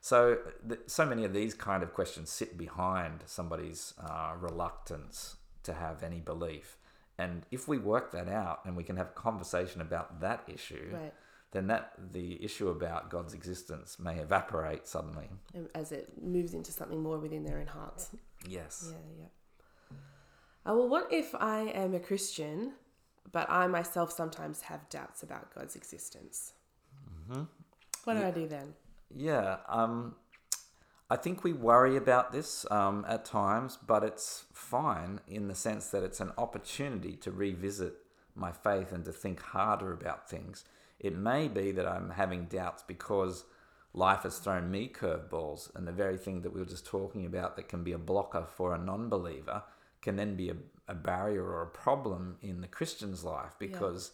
So, 0.00 0.38
th- 0.68 0.80
so 0.86 1.04
many 1.06 1.24
of 1.24 1.32
these 1.32 1.54
kind 1.54 1.82
of 1.82 1.92
questions 1.94 2.30
sit 2.30 2.56
behind 2.58 3.22
somebody's 3.26 3.94
uh, 3.98 4.34
reluctance 4.38 5.36
to 5.64 5.72
have 5.74 6.02
any 6.02 6.20
belief. 6.20 6.76
And 7.18 7.46
if 7.50 7.68
we 7.68 7.78
work 7.78 8.12
that 8.12 8.28
out 8.28 8.60
and 8.64 8.76
we 8.76 8.82
can 8.84 8.96
have 8.96 9.08
a 9.08 9.20
conversation 9.20 9.80
about 9.80 10.20
that 10.20 10.42
issue, 10.46 10.90
Right. 10.92 11.12
then 11.52 11.68
that 11.68 11.92
the 12.12 12.42
issue 12.44 12.68
about 12.68 13.08
God's 13.10 13.34
existence 13.34 13.98
may 13.98 14.18
evaporate 14.18 14.86
suddenly. 14.86 15.28
As 15.74 15.92
it 15.92 16.22
moves 16.22 16.54
into 16.54 16.72
something 16.72 17.00
more 17.02 17.18
within 17.18 17.44
their 17.44 17.58
own 17.58 17.68
hearts. 17.68 18.10
Yes. 18.46 18.90
Yeah, 18.92 18.98
yeah. 19.22 19.26
Uh, 20.66 20.74
well, 20.74 20.88
what 20.88 21.12
if 21.12 21.34
I 21.34 21.62
am 21.74 21.94
a 21.94 22.00
Christian, 22.00 22.72
but 23.32 23.48
I 23.50 23.66
myself 23.66 24.10
sometimes 24.12 24.62
have 24.62 24.88
doubts 24.88 25.22
about 25.22 25.54
God's 25.54 25.76
existence? 25.76 26.54
What 28.04 28.14
do 28.14 28.22
I 28.22 28.30
do 28.30 28.46
then? 28.46 28.74
Yeah. 29.14 29.58
Um, 29.68 30.14
I 31.10 31.16
think 31.16 31.44
we 31.44 31.52
worry 31.52 31.96
about 31.96 32.32
this 32.32 32.66
um, 32.70 33.04
at 33.08 33.24
times, 33.24 33.78
but 33.86 34.02
it's 34.02 34.44
fine 34.52 35.20
in 35.28 35.48
the 35.48 35.54
sense 35.54 35.88
that 35.88 36.02
it's 36.02 36.20
an 36.20 36.32
opportunity 36.38 37.14
to 37.16 37.30
revisit 37.30 37.94
my 38.34 38.52
faith 38.52 38.90
and 38.92 39.04
to 39.04 39.12
think 39.12 39.40
harder 39.40 39.92
about 39.92 40.28
things. 40.28 40.64
It 40.98 41.14
may 41.14 41.48
be 41.48 41.72
that 41.72 41.86
I'm 41.86 42.10
having 42.10 42.46
doubts 42.46 42.82
because 42.82 43.44
life 43.92 44.22
has 44.22 44.38
thrown 44.38 44.70
me 44.70 44.88
curveballs, 44.88 45.74
and 45.76 45.86
the 45.86 45.92
very 45.92 46.16
thing 46.16 46.40
that 46.42 46.52
we 46.52 46.60
were 46.60 46.66
just 46.66 46.86
talking 46.86 47.26
about 47.26 47.56
that 47.56 47.68
can 47.68 47.84
be 47.84 47.92
a 47.92 47.98
blocker 47.98 48.46
for 48.56 48.74
a 48.74 48.78
non 48.78 49.08
believer 49.08 49.62
can 50.04 50.14
then 50.16 50.36
be 50.36 50.50
a, 50.50 50.56
a 50.86 50.94
barrier 50.94 51.42
or 51.42 51.62
a 51.62 51.66
problem 51.66 52.36
in 52.42 52.60
the 52.60 52.68
Christian's 52.68 53.24
life 53.24 53.56
because 53.58 54.12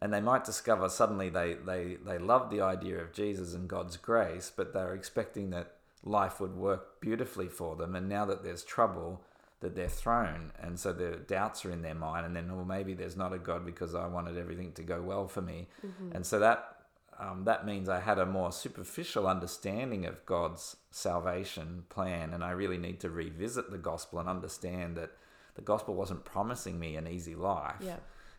and 0.00 0.12
they 0.12 0.20
might 0.20 0.44
discover 0.44 0.88
suddenly 0.88 1.28
they, 1.28 1.54
they, 1.54 1.96
they 2.04 2.18
love 2.18 2.50
the 2.50 2.60
idea 2.60 2.98
of 3.00 3.12
Jesus 3.12 3.52
and 3.52 3.68
God's 3.68 3.96
grace, 3.96 4.52
but 4.54 4.72
they're 4.72 4.94
expecting 4.94 5.50
that 5.50 5.74
life 6.04 6.40
would 6.40 6.54
work 6.54 7.00
beautifully 7.00 7.48
for 7.48 7.74
them. 7.74 7.96
And 7.96 8.08
now 8.08 8.24
that 8.26 8.44
there's 8.44 8.62
trouble, 8.62 9.20
that 9.58 9.74
they're 9.74 9.88
thrown. 9.88 10.52
And 10.60 10.78
so 10.78 10.92
the 10.92 11.16
doubts 11.26 11.64
are 11.64 11.72
in 11.72 11.82
their 11.82 11.96
mind. 11.96 12.26
And 12.26 12.36
then, 12.36 12.54
well, 12.54 12.64
maybe 12.64 12.94
there's 12.94 13.16
not 13.16 13.32
a 13.32 13.38
God 13.38 13.66
because 13.66 13.96
I 13.96 14.06
wanted 14.06 14.38
everything 14.38 14.70
to 14.74 14.82
go 14.82 15.02
well 15.02 15.26
for 15.26 15.42
me. 15.42 15.66
Mm-hmm. 15.84 16.14
And 16.14 16.24
so 16.24 16.38
that, 16.38 16.76
um, 17.18 17.44
that 17.44 17.66
means 17.66 17.88
I 17.88 18.00
had 18.00 18.18
a 18.18 18.26
more 18.26 18.52
superficial 18.52 19.26
understanding 19.26 20.06
of 20.06 20.24
God's 20.26 20.76
salvation 20.90 21.84
plan. 21.88 22.32
And 22.32 22.44
I 22.44 22.50
really 22.50 22.78
need 22.78 23.00
to 23.00 23.10
revisit 23.10 23.70
the 23.70 23.78
gospel 23.78 24.18
and 24.20 24.28
understand 24.28 24.96
that 24.96 25.10
the 25.54 25.62
gospel 25.62 25.94
wasn't 25.94 26.24
promising 26.24 26.78
me 26.78 26.96
an 26.96 27.06
easy 27.08 27.34
life 27.34 27.76
Yeah. 27.80 27.96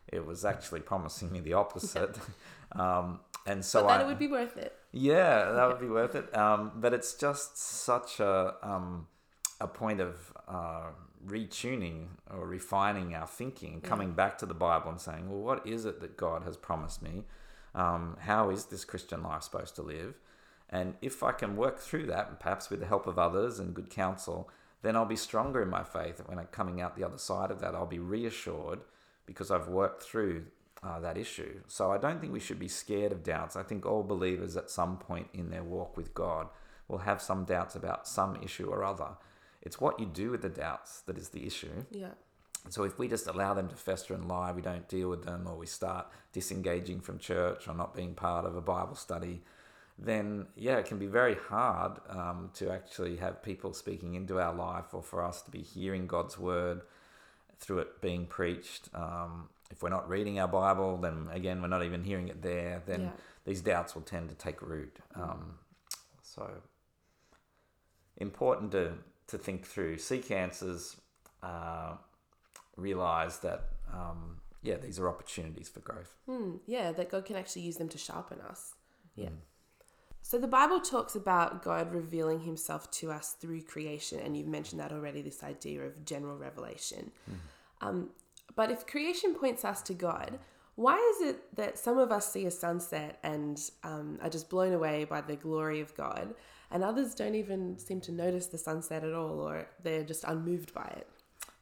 it 0.08 0.24
was 0.24 0.44
actually 0.44 0.80
promising 0.80 1.30
me 1.30 1.40
the 1.40 1.52
opposite. 1.52 2.18
um, 2.72 3.20
and 3.46 3.64
so 3.64 3.82
but 3.82 3.88
that 3.88 4.00
I, 4.00 4.04
it 4.04 4.06
would 4.06 4.18
be 4.18 4.28
worth 4.28 4.56
it. 4.56 4.74
yeah, 4.92 5.52
that 5.52 5.66
would 5.68 5.80
be 5.80 5.88
worth 6.00 6.14
it. 6.14 6.34
Um, 6.36 6.72
but 6.76 6.92
it's 6.94 7.14
just 7.14 7.58
such 7.58 8.20
a 8.20 8.54
um, 8.62 9.06
a 9.60 9.66
point 9.66 10.00
of 10.00 10.32
uh, 10.48 10.88
retuning 11.26 12.06
or 12.30 12.46
refining 12.46 13.14
our 13.14 13.26
thinking, 13.26 13.80
coming 13.82 14.12
back 14.12 14.38
to 14.38 14.46
the 14.46 14.54
Bible 14.54 14.90
and 14.90 15.00
saying, 15.00 15.28
well, 15.28 15.40
what 15.40 15.66
is 15.66 15.84
it 15.84 16.00
that 16.00 16.16
God 16.16 16.44
has 16.44 16.56
promised 16.56 17.02
me? 17.02 17.24
Um, 17.74 18.16
how 18.20 18.50
is 18.50 18.66
this 18.66 18.84
Christian 18.84 19.22
life 19.22 19.42
supposed 19.42 19.76
to 19.76 19.82
live? 19.82 20.14
And 20.68 20.94
if 21.02 21.22
I 21.22 21.32
can 21.32 21.56
work 21.56 21.78
through 21.78 22.06
that, 22.06 22.38
perhaps 22.38 22.70
with 22.70 22.80
the 22.80 22.86
help 22.86 23.06
of 23.06 23.18
others 23.18 23.58
and 23.58 23.74
good 23.74 23.90
counsel, 23.90 24.48
then 24.82 24.96
I'll 24.96 25.04
be 25.04 25.16
stronger 25.16 25.62
in 25.62 25.68
my 25.68 25.82
faith. 25.82 26.22
When 26.26 26.38
I'm 26.38 26.46
coming 26.46 26.80
out 26.80 26.96
the 26.96 27.04
other 27.04 27.18
side 27.18 27.50
of 27.50 27.60
that, 27.60 27.74
I'll 27.74 27.86
be 27.86 27.98
reassured 27.98 28.80
because 29.26 29.50
I've 29.50 29.68
worked 29.68 30.02
through 30.02 30.46
uh, 30.82 31.00
that 31.00 31.18
issue. 31.18 31.60
So 31.66 31.90
I 31.90 31.98
don't 31.98 32.20
think 32.20 32.32
we 32.32 32.40
should 32.40 32.58
be 32.58 32.68
scared 32.68 33.12
of 33.12 33.22
doubts. 33.22 33.56
I 33.56 33.62
think 33.62 33.84
all 33.84 34.02
believers 34.02 34.56
at 34.56 34.70
some 34.70 34.96
point 34.96 35.28
in 35.34 35.50
their 35.50 35.64
walk 35.64 35.96
with 35.96 36.14
God 36.14 36.48
will 36.88 36.98
have 36.98 37.20
some 37.20 37.44
doubts 37.44 37.74
about 37.74 38.08
some 38.08 38.36
issue 38.42 38.68
or 38.68 38.84
other. 38.84 39.10
It's 39.62 39.80
what 39.80 40.00
you 40.00 40.06
do 40.06 40.30
with 40.30 40.42
the 40.42 40.48
doubts 40.48 41.00
that 41.02 41.18
is 41.18 41.28
the 41.28 41.46
issue. 41.46 41.84
Yeah. 41.90 42.14
So 42.68 42.84
if 42.84 42.98
we 42.98 43.08
just 43.08 43.26
allow 43.26 43.54
them 43.54 43.68
to 43.68 43.74
fester 43.76 44.14
and 44.14 44.28
lie, 44.28 44.52
we 44.52 44.62
don't 44.62 44.88
deal 44.88 45.08
with 45.08 45.24
them, 45.24 45.46
or 45.48 45.56
we 45.56 45.66
start 45.66 46.06
disengaging 46.32 47.00
from 47.00 47.18
church 47.18 47.66
or 47.66 47.74
not 47.74 47.94
being 47.94 48.14
part 48.14 48.44
of 48.44 48.54
a 48.54 48.60
Bible 48.60 48.94
study, 48.94 49.42
then 49.98 50.46
yeah, 50.56 50.76
it 50.76 50.86
can 50.86 50.98
be 50.98 51.06
very 51.06 51.34
hard 51.34 51.98
um, 52.08 52.50
to 52.54 52.70
actually 52.70 53.16
have 53.16 53.42
people 53.42 53.72
speaking 53.72 54.14
into 54.14 54.40
our 54.40 54.54
life 54.54 54.92
or 54.92 55.02
for 55.02 55.24
us 55.24 55.42
to 55.42 55.50
be 55.50 55.62
hearing 55.62 56.06
God's 56.06 56.38
word 56.38 56.82
through 57.58 57.80
it 57.80 58.00
being 58.00 58.26
preached. 58.26 58.88
Um, 58.94 59.48
if 59.70 59.82
we're 59.82 59.90
not 59.90 60.08
reading 60.08 60.38
our 60.40 60.48
Bible, 60.48 60.96
then 60.96 61.28
again, 61.32 61.60
we're 61.62 61.68
not 61.68 61.84
even 61.84 62.04
hearing 62.04 62.28
it 62.28 62.42
there, 62.42 62.82
then 62.86 63.00
Yeah. 63.02 63.10
these 63.44 63.60
doubts 63.60 63.94
will 63.94 64.02
tend 64.02 64.28
to 64.30 64.34
take 64.34 64.62
root. 64.62 64.98
Um, 65.14 65.58
so 66.22 66.50
important 68.16 68.72
to, 68.72 68.94
to 69.28 69.38
think 69.38 69.66
through, 69.66 69.98
seek 69.98 70.30
answers, 70.30 70.96
uh, 71.42 71.96
realize 72.80 73.38
that, 73.40 73.68
um, 73.92 74.40
yeah, 74.62 74.76
these 74.76 74.98
are 74.98 75.08
opportunities 75.08 75.68
for 75.68 75.80
growth. 75.80 76.14
Hmm, 76.26 76.56
yeah, 76.66 76.92
that 76.92 77.10
God 77.10 77.24
can 77.24 77.36
actually 77.36 77.62
use 77.62 77.76
them 77.76 77.88
to 77.88 77.98
sharpen 77.98 78.40
us. 78.40 78.74
Yeah. 79.14 79.28
Mm. 79.28 79.38
So 80.22 80.38
the 80.38 80.46
Bible 80.46 80.80
talks 80.80 81.16
about 81.16 81.62
God 81.62 81.92
revealing 81.92 82.40
himself 82.40 82.90
to 82.92 83.10
us 83.10 83.36
through 83.40 83.62
creation, 83.62 84.20
and 84.20 84.36
you've 84.36 84.46
mentioned 84.46 84.80
that 84.80 84.92
already 84.92 85.22
this 85.22 85.42
idea 85.42 85.82
of 85.82 86.04
general 86.04 86.36
revelation. 86.36 87.10
Um, 87.80 88.10
but 88.54 88.70
if 88.70 88.86
creation 88.86 89.34
points 89.34 89.64
us 89.64 89.82
to 89.82 89.94
God, 89.94 90.38
why 90.76 90.96
is 91.16 91.28
it 91.30 91.56
that 91.56 91.78
some 91.78 91.98
of 91.98 92.12
us 92.12 92.30
see 92.32 92.46
a 92.46 92.50
sunset 92.50 93.18
and 93.22 93.60
um, 93.82 94.18
are 94.22 94.30
just 94.30 94.48
blown 94.48 94.72
away 94.72 95.04
by 95.04 95.20
the 95.20 95.36
glory 95.36 95.80
of 95.80 95.96
God, 95.96 96.34
and 96.70 96.84
others 96.84 97.14
don't 97.14 97.34
even 97.34 97.78
seem 97.78 98.00
to 98.02 98.12
notice 98.12 98.46
the 98.46 98.58
sunset 98.58 99.02
at 99.02 99.14
all, 99.14 99.40
or 99.40 99.66
they're 99.82 100.04
just 100.04 100.24
unmoved 100.24 100.72
by 100.72 100.92
it? 100.96 101.08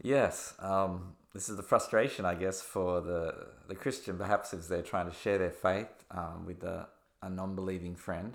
Yes, 0.03 0.55
um, 0.61 1.15
this 1.35 1.49
is 1.49 1.57
the 1.57 1.63
frustration, 1.63 2.25
I 2.25 2.35
guess, 2.35 2.63
for 2.63 3.01
the, 3.01 3.49
the 3.69 3.75
Christian, 3.75 4.17
perhaps 4.17 4.55
as 4.55 4.69
they're 4.69 4.83
trying 4.83 5.11
to 5.11 5.15
share 5.15 5.39
their 5.39 5.51
faith 5.51 6.05
um, 6.11 6.45
with 6.47 6.63
a, 6.63 6.89
a 7.23 7.29
non 7.29 7.55
believing 7.55 7.97
friend. 7.97 8.35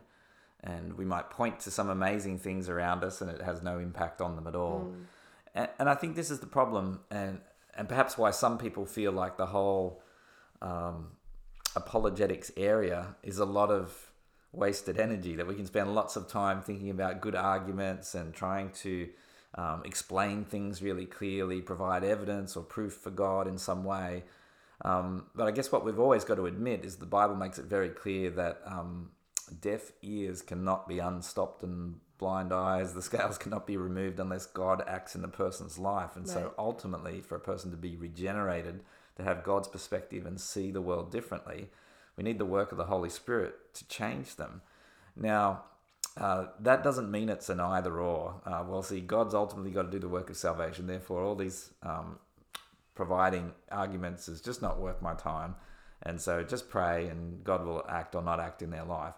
And 0.64 0.94
we 0.94 1.06
might 1.06 1.30
point 1.30 1.60
to 1.62 1.72
some 1.72 1.90
amazing 1.90 2.40
things 2.40 2.70
around 2.70 3.04
us 3.04 3.20
and 3.20 3.30
it 3.30 3.42
has 3.42 3.62
no 3.62 3.80
impact 3.80 4.22
on 4.22 4.36
them 4.36 4.48
at 4.48 4.56
all. 4.56 4.94
And, 5.54 5.68
and 5.78 5.90
I 5.90 5.96
think 5.96 6.16
this 6.16 6.32
is 6.32 6.40
the 6.40 6.48
problem, 6.48 7.02
and, 7.12 7.42
and 7.76 7.90
perhaps 7.90 8.18
why 8.18 8.32
some 8.32 8.58
people 8.58 8.86
feel 8.86 9.12
like 9.12 9.38
the 9.38 9.48
whole 9.48 10.02
um, 10.62 11.12
apologetics 11.76 12.52
area 12.56 13.16
is 13.24 13.40
a 13.40 13.46
lot 13.46 13.72
of 13.72 14.12
wasted 14.54 15.00
energy, 15.00 15.36
that 15.36 15.48
we 15.48 15.56
can 15.56 15.66
spend 15.66 15.94
lots 15.94 16.16
of 16.16 16.28
time 16.28 16.62
thinking 16.62 16.90
about 16.90 17.22
good 17.22 17.36
arguments 17.36 18.16
and 18.16 18.34
trying 18.34 18.70
to 18.70 19.10
um, 19.56 19.84
explain 19.86 20.46
things 20.46 20.82
really 20.82 21.06
clearly, 21.06 21.62
provide 21.62 22.04
evidence 22.04 22.56
or 22.56 22.64
proof 22.64 22.94
for 22.94 23.12
God 23.12 23.48
in 23.48 23.58
some 23.58 23.84
way. 23.84 24.24
Um, 24.84 25.28
but 25.36 25.48
I 25.48 25.52
guess 25.52 25.72
what 25.72 25.86
we've 25.86 26.00
always 26.00 26.24
got 26.24 26.36
to 26.36 26.46
admit 26.46 26.84
is 26.84 26.98
the 26.98 27.06
Bible 27.06 27.36
makes 27.36 27.60
it 27.60 27.66
very 27.66 27.90
clear 27.90 28.30
that 28.32 28.62
um, 28.66 29.12
deaf 29.62 29.92
ears 30.02 30.42
cannot 30.42 30.88
be 30.88 31.00
unstopped 31.00 31.64
and 31.64 31.96
blind 32.18 32.54
eyes, 32.54 32.94
the 32.94 33.02
scales 33.02 33.38
cannot 33.44 33.68
be 33.68 33.78
removed 33.78 34.20
unless 34.20 34.46
God 34.46 34.84
acts 34.88 35.16
in 35.16 35.22
the 35.22 35.28
person's 35.28 35.78
life. 35.78 36.16
And 36.16 36.28
Right. 36.28 36.34
so 36.34 36.54
ultimately, 36.58 37.22
for 37.22 37.36
a 37.36 37.40
person 37.40 37.72
to 37.72 37.78
be 37.78 37.96
regenerated, 37.96 38.82
to 39.18 39.24
have 39.24 39.44
God's 39.44 39.68
perspective 39.68 40.26
and 40.26 40.40
see 40.42 40.72
the 40.72 40.82
world 40.82 41.12
differently, 41.12 41.70
we 42.18 42.24
need 42.24 42.40
the 42.40 42.46
work 42.46 42.72
of 42.72 42.78
the 42.78 42.86
Holy 42.86 43.10
Spirit 43.10 43.74
to 43.76 43.88
change 43.88 44.36
them. 44.36 44.62
Now, 45.16 45.66
uh, 46.18 46.46
that 46.60 46.84
doesn't 46.84 47.10
mean 47.10 47.30
it's 47.30 47.50
an 47.50 47.60
either 47.60 48.00
or. 48.00 48.42
Uh, 48.46 48.64
well, 48.68 48.84
see, 48.84 49.02
God's 49.02 49.34
ultimately 49.34 49.72
got 49.72 49.84
to 49.84 49.92
do 49.92 50.00
the 50.00 50.08
work 50.08 50.30
of 50.30 50.38
salvation. 50.38 50.86
Therefore, 50.86 51.24
all 51.24 51.36
these 51.36 51.72
um, 51.82 52.20
providing 52.96 53.52
arguments 53.72 54.28
is 54.28 54.42
just 54.42 54.62
not 54.62 54.80
worth 54.80 55.02
my 55.02 55.16
time. 55.16 55.56
And 56.04 56.20
so 56.22 56.44
just 56.44 56.70
pray 56.70 57.08
and 57.08 57.44
God 57.44 57.66
will 57.66 57.84
act 57.90 58.14
or 58.14 58.22
not 58.22 58.40
act 58.40 58.62
in 58.62 58.70
their 58.70 58.84
life. 58.84 59.16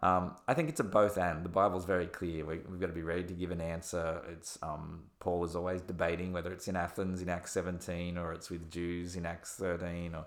Um, 0.00 0.36
I 0.46 0.54
think 0.54 0.68
it's 0.68 0.78
a 0.78 0.84
both 0.84 1.18
and. 1.18 1.44
The 1.44 1.48
Bible's 1.48 1.84
very 1.84 2.06
clear. 2.06 2.44
We, 2.44 2.58
we've 2.58 2.78
got 2.78 2.86
to 2.86 2.92
be 2.92 3.02
ready 3.02 3.24
to 3.24 3.34
give 3.34 3.50
an 3.50 3.60
answer. 3.60 4.22
It's 4.30 4.56
um, 4.62 5.04
Paul 5.18 5.44
is 5.44 5.56
always 5.56 5.80
debating 5.80 6.32
whether 6.32 6.52
it's 6.52 6.68
in 6.68 6.76
Athens 6.76 7.20
in 7.20 7.28
Acts 7.28 7.50
17 7.52 8.16
or 8.16 8.32
it's 8.32 8.48
with 8.48 8.70
Jews 8.70 9.16
in 9.16 9.26
Acts 9.26 9.54
13 9.56 10.14
or 10.14 10.26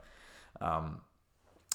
um, 0.60 1.00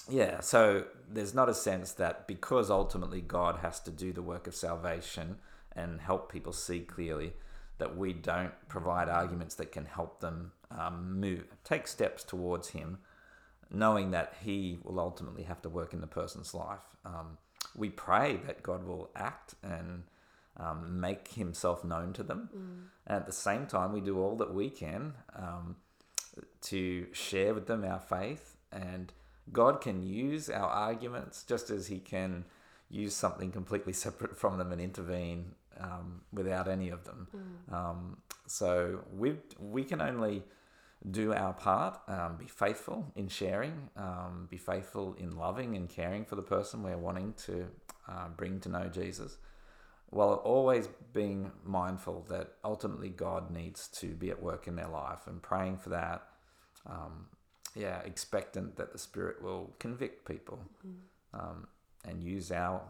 yeah, 0.09 0.39
so 0.39 0.85
there's 1.11 1.33
not 1.33 1.49
a 1.49 1.53
sense 1.53 1.91
that 1.93 2.27
because 2.27 2.69
ultimately 2.69 3.21
God 3.21 3.57
has 3.57 3.79
to 3.81 3.91
do 3.91 4.13
the 4.13 4.21
work 4.21 4.47
of 4.47 4.55
salvation 4.55 5.37
and 5.75 6.01
help 6.01 6.31
people 6.31 6.53
see 6.53 6.79
clearly, 6.79 7.33
that 7.77 7.95
we 7.95 8.13
don't 8.13 8.53
provide 8.67 9.09
arguments 9.09 9.55
that 9.55 9.71
can 9.71 9.85
help 9.85 10.19
them 10.19 10.51
um, 10.71 11.19
move, 11.19 11.45
take 11.63 11.87
steps 11.87 12.23
towards 12.23 12.69
Him, 12.69 12.97
knowing 13.71 14.11
that 14.11 14.33
He 14.41 14.79
will 14.83 14.99
ultimately 14.99 15.43
have 15.43 15.61
to 15.61 15.69
work 15.69 15.93
in 15.93 16.01
the 16.01 16.07
person's 16.07 16.53
life. 16.53 16.79
Um, 17.05 17.37
we 17.75 17.89
pray 17.89 18.39
that 18.47 18.63
God 18.63 18.85
will 18.85 19.11
act 19.15 19.53
and 19.61 20.03
um, 20.57 20.99
make 20.99 21.27
Himself 21.29 21.83
known 21.83 22.13
to 22.13 22.23
them. 22.23 22.49
And 23.05 23.17
at 23.17 23.25
the 23.27 23.31
same 23.31 23.67
time, 23.67 23.93
we 23.93 24.01
do 24.01 24.19
all 24.19 24.35
that 24.37 24.53
we 24.53 24.69
can 24.69 25.13
um, 25.35 25.75
to 26.63 27.07
share 27.13 27.53
with 27.53 27.67
them 27.67 27.83
our 27.83 27.99
faith 27.99 28.55
and 28.71 29.13
God 29.51 29.81
can 29.81 30.03
use 30.03 30.49
our 30.49 30.69
arguments 30.69 31.43
just 31.43 31.69
as 31.69 31.87
He 31.87 31.99
can 31.99 32.45
use 32.89 33.13
something 33.13 33.51
completely 33.51 33.93
separate 33.93 34.37
from 34.37 34.57
them 34.57 34.71
and 34.71 34.81
intervene 34.81 35.53
um, 35.79 36.21
without 36.33 36.67
any 36.67 36.89
of 36.89 37.03
them. 37.03 37.27
Um, 37.71 38.17
so 38.45 39.03
we 39.15 39.35
we 39.59 39.83
can 39.83 40.01
only 40.01 40.43
do 41.11 41.33
our 41.33 41.53
part, 41.53 41.99
um, 42.07 42.37
be 42.37 42.45
faithful 42.45 43.05
in 43.15 43.27
sharing, 43.27 43.89
um, 43.95 44.47
be 44.49 44.57
faithful 44.57 45.15
in 45.19 45.37
loving 45.37 45.75
and 45.75 45.87
caring 45.89 46.25
for 46.25 46.35
the 46.35 46.41
person 46.41 46.81
we're 46.83 46.97
wanting 46.97 47.33
to 47.45 47.67
uh, 48.07 48.29
bring 48.35 48.59
to 48.61 48.69
know 48.69 48.87
Jesus, 48.87 49.37
while 50.09 50.35
always 50.35 50.87
being 51.13 51.51
mindful 51.63 52.25
that 52.29 52.53
ultimately 52.63 53.09
God 53.09 53.51
needs 53.51 53.87
to 53.89 54.07
be 54.07 54.29
at 54.31 54.41
work 54.41 54.67
in 54.67 54.75
their 54.75 54.87
life 54.87 55.27
and 55.27 55.41
praying 55.41 55.77
for 55.77 55.89
that. 55.89 56.27
Yeah, 57.75 57.99
expectant 57.99 58.75
that 58.77 58.91
the 58.91 58.97
Spirit 58.97 59.41
will 59.41 59.73
convict 59.79 60.27
people 60.27 60.59
um, 61.33 61.67
and 62.05 62.23
use 62.23 62.51
our, 62.51 62.81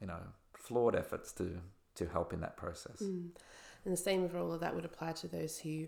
you 0.00 0.06
know, 0.06 0.18
flawed 0.54 0.94
efforts 0.94 1.32
to 1.32 1.60
to 1.96 2.06
help 2.06 2.32
in 2.32 2.40
that 2.40 2.56
process. 2.56 3.00
Mm. 3.02 3.28
And 3.84 3.92
the 3.92 3.96
same 3.96 4.28
for 4.28 4.38
all 4.38 4.52
of 4.52 4.60
that 4.60 4.74
would 4.74 4.84
apply 4.84 5.12
to 5.12 5.28
those 5.28 5.58
who 5.58 5.86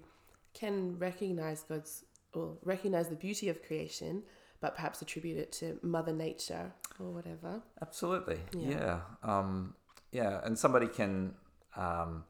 can 0.54 0.98
recognize 0.98 1.62
God's 1.62 2.04
or 2.32 2.56
recognize 2.62 3.09
the 3.09 3.16
beauty 3.16 3.48
of 3.48 3.62
creation, 3.62 4.22
but 4.61 4.74
perhaps 4.74 5.00
attribute 5.02 5.38
it 5.38 5.52
to 5.52 5.78
Mother 5.82 6.12
Nature 6.12 6.72
or 7.00 7.11
whatever. 7.11 7.62
Absolutely, 7.80 8.38
Yeah. 8.52 8.68
yeah, 8.70 9.00
um, 9.22 9.74
yeah. 10.12 10.40
And 10.44 10.59
somebody 10.59 10.87
can 10.87 11.35
um, 11.76 12.24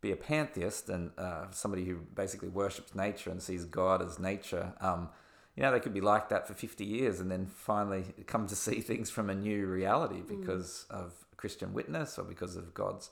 be 0.00 0.12
a 0.12 0.16
pantheist 0.16 0.88
and 0.88 1.10
uh, 1.18 1.46
somebody 1.50 1.84
who 1.84 1.96
basically 2.14 2.48
worships 2.48 2.94
nature 2.94 3.30
and 3.30 3.42
sees 3.42 3.64
God 3.64 4.02
as 4.02 4.18
nature. 4.18 4.74
Um, 4.80 5.08
you 5.58 5.64
know, 5.64 5.72
they 5.72 5.80
could 5.80 5.92
be 5.92 6.00
like 6.00 6.28
that 6.28 6.46
for 6.46 6.54
50 6.54 6.84
years 6.84 7.18
and 7.18 7.28
then 7.28 7.46
finally 7.46 8.04
come 8.28 8.46
to 8.46 8.54
see 8.54 8.80
things 8.80 9.10
from 9.10 9.28
a 9.28 9.34
new 9.34 9.66
reality 9.66 10.20
because 10.20 10.86
of 10.88 11.12
Christian 11.36 11.74
witness 11.74 12.16
or 12.16 12.22
because 12.22 12.54
of 12.54 12.72
God's 12.74 13.10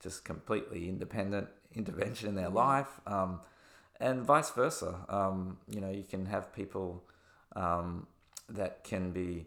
just 0.00 0.24
completely 0.24 0.88
independent 0.88 1.48
intervention 1.74 2.26
in 2.26 2.36
their 2.36 2.48
life. 2.48 2.88
Um, 3.06 3.40
and 4.00 4.22
vice 4.22 4.50
versa. 4.52 4.94
Um, 5.10 5.58
you 5.68 5.82
know, 5.82 5.90
you 5.90 6.04
can 6.04 6.24
have 6.24 6.54
people 6.54 7.04
um, 7.54 8.06
that 8.48 8.82
can 8.82 9.10
be 9.10 9.44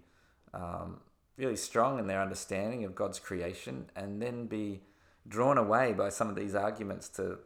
um, 0.54 1.00
really 1.38 1.56
strong 1.56 1.97
in 1.97 2.06
their 2.06 2.21
understanding 2.21 2.86
of 2.86 2.93
God's 2.93 3.17
creation 3.17 3.89
and 3.95 4.21
then 4.21 4.45
be 4.45 4.82
drawn 5.28 5.58
away 5.58 5.91
by 5.91 6.10
some 6.10 6.30
of 6.30 6.36
these 6.36 6.54
arguments 6.54 7.10
to 7.10 7.39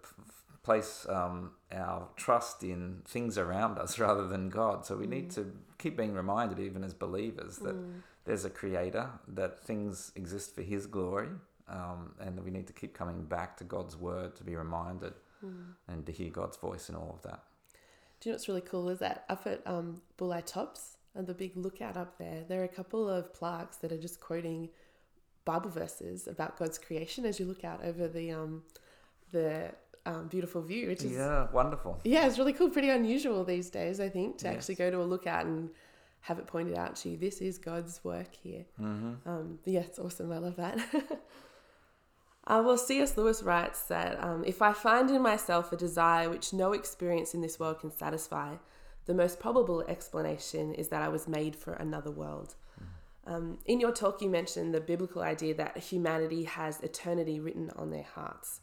place 0.63 1.06
um, 1.10 1.52
our 1.71 2.08
trust 2.15 2.63
in 2.63 3.02
things 3.06 3.38
around 3.38 3.80
us 3.80 3.97
rather 4.06 4.28
than 4.28 4.50
God. 4.50 4.86
So 4.86 4.95
we 4.95 5.08
need 5.08 5.32
to 5.32 5.52
keep 5.78 5.97
being 5.97 6.13
reminded, 6.13 6.60
even 6.60 6.84
as 6.84 6.93
believers, 6.93 7.58
that 7.58 7.76
there's 8.26 8.45
a 8.45 8.50
creator, 8.50 9.10
that 9.28 9.63
things 9.63 10.12
exist 10.15 10.54
for 10.54 10.62
his 10.62 10.86
glory, 10.86 11.30
um, 11.67 12.13
and 12.19 12.38
that 12.38 12.43
we 12.43 12.52
need 12.52 12.67
to 12.67 12.74
keep 12.74 12.93
coming 12.93 13.24
back 13.24 13.58
to 13.58 13.63
God's 13.63 13.95
word 13.95 14.36
to 14.36 14.43
be 14.43 14.56
reminded 14.56 15.13
and 15.88 16.06
to 16.06 16.12
hear 16.12 16.30
God's 16.30 16.58
voice 16.58 16.89
in 16.89 16.95
all 16.95 17.15
of 17.17 17.24
that. 17.24 17.43
Do 18.19 18.30
you 18.30 18.32
know 18.32 18.36
what's 18.36 18.47
really 18.47 18.62
cool 18.62 18.89
is 18.89 19.00
that 19.00 19.26
up 19.30 19.47
at 19.47 19.65
um, 19.65 20.02
Bulli 20.17 20.45
Tops 20.45 20.97
and 21.15 21.26
the 21.26 21.34
big 21.34 21.58
lookout 21.58 21.97
up 21.97 22.17
there, 22.17 22.43
there 22.47 22.62
are 22.62 22.65
a 22.65 22.69
couple 22.69 23.10
of 23.10 23.34
plaques 23.34 23.78
that 23.78 23.91
are 23.91 23.97
just 23.97 24.19
quoting 24.19 24.69
Bible 25.43 25.71
verses 25.71 26.28
about 26.28 26.60
God's 26.60 26.78
creation 26.78 27.26
as 27.26 27.39
you 27.39 27.45
look 27.45 27.63
out 27.63 27.84
over 27.84 28.08
the 28.08 28.32
um, 28.32 28.63
the 29.32 29.71
um, 30.06 30.28
beautiful 30.28 30.62
view, 30.62 30.88
which 30.88 31.04
is 31.04 31.14
Yeah, 31.14 31.48
wonderful. 31.52 32.00
Yeah, 32.04 32.28
it's 32.28 32.38
really 32.38 32.54
cool. 32.54 32.70
Pretty 32.70 32.90
unusual 32.90 33.44
these 33.44 33.70
days, 33.70 34.00
I 34.00 34.10
think, 34.10 34.38
to 34.40 34.46
Yes. 34.46 34.56
actually 34.56 34.76
go 34.76 34.92
to 34.92 35.02
a 35.02 35.04
lookout 35.04 35.46
and 35.46 35.70
have 36.22 36.40
it 36.40 36.48
pointed 36.48 36.78
out 36.78 36.96
to 36.98 37.10
you. 37.10 37.18
This 37.18 37.42
is 37.42 37.58
God's 37.58 38.04
work 38.04 38.36
here. 38.36 38.66
Mm-hmm. 38.80 39.30
Um, 39.30 39.60
yeah, 39.66 39.82
it's 39.82 40.00
awesome. 40.00 40.32
I 40.32 40.38
love 40.38 40.56
that. 40.58 40.78
Uh, 42.48 42.62
well, 42.66 42.76
C.S. 42.78 43.18
Lewis 43.18 43.44
writes 43.44 43.84
that 43.84 44.22
um, 44.22 44.44
if 44.46 44.64
I 44.64 44.74
find 44.74 45.10
in 45.12 45.22
myself 45.22 45.72
a 45.72 45.78
desire 45.78 46.28
which 46.28 46.54
no 46.54 46.74
experience 46.74 47.36
in 47.36 47.42
this 47.42 47.60
world 47.60 47.80
can 47.80 47.92
satisfy, 47.92 48.56
the 49.06 49.14
most 49.14 49.40
probable 49.40 49.82
explanation 49.88 50.74
is 50.74 50.88
that 50.90 51.04
I 51.04 51.08
was 51.08 51.28
made 51.28 51.56
for 51.56 51.74
another 51.74 52.10
world. 52.10 52.56
Um, 53.28 53.60
in 53.68 53.80
your 53.80 53.92
talk, 53.92 54.24
you 54.24 54.30
mentioned 54.30 54.74
the 54.74 54.82
biblical 54.82 55.22
idea 55.22 55.54
that 55.54 55.78
humanity 55.78 56.44
has 56.46 56.80
eternity 56.82 57.40
written 57.40 57.70
on 57.76 57.92
their 57.92 58.08
hearts. 58.16 58.60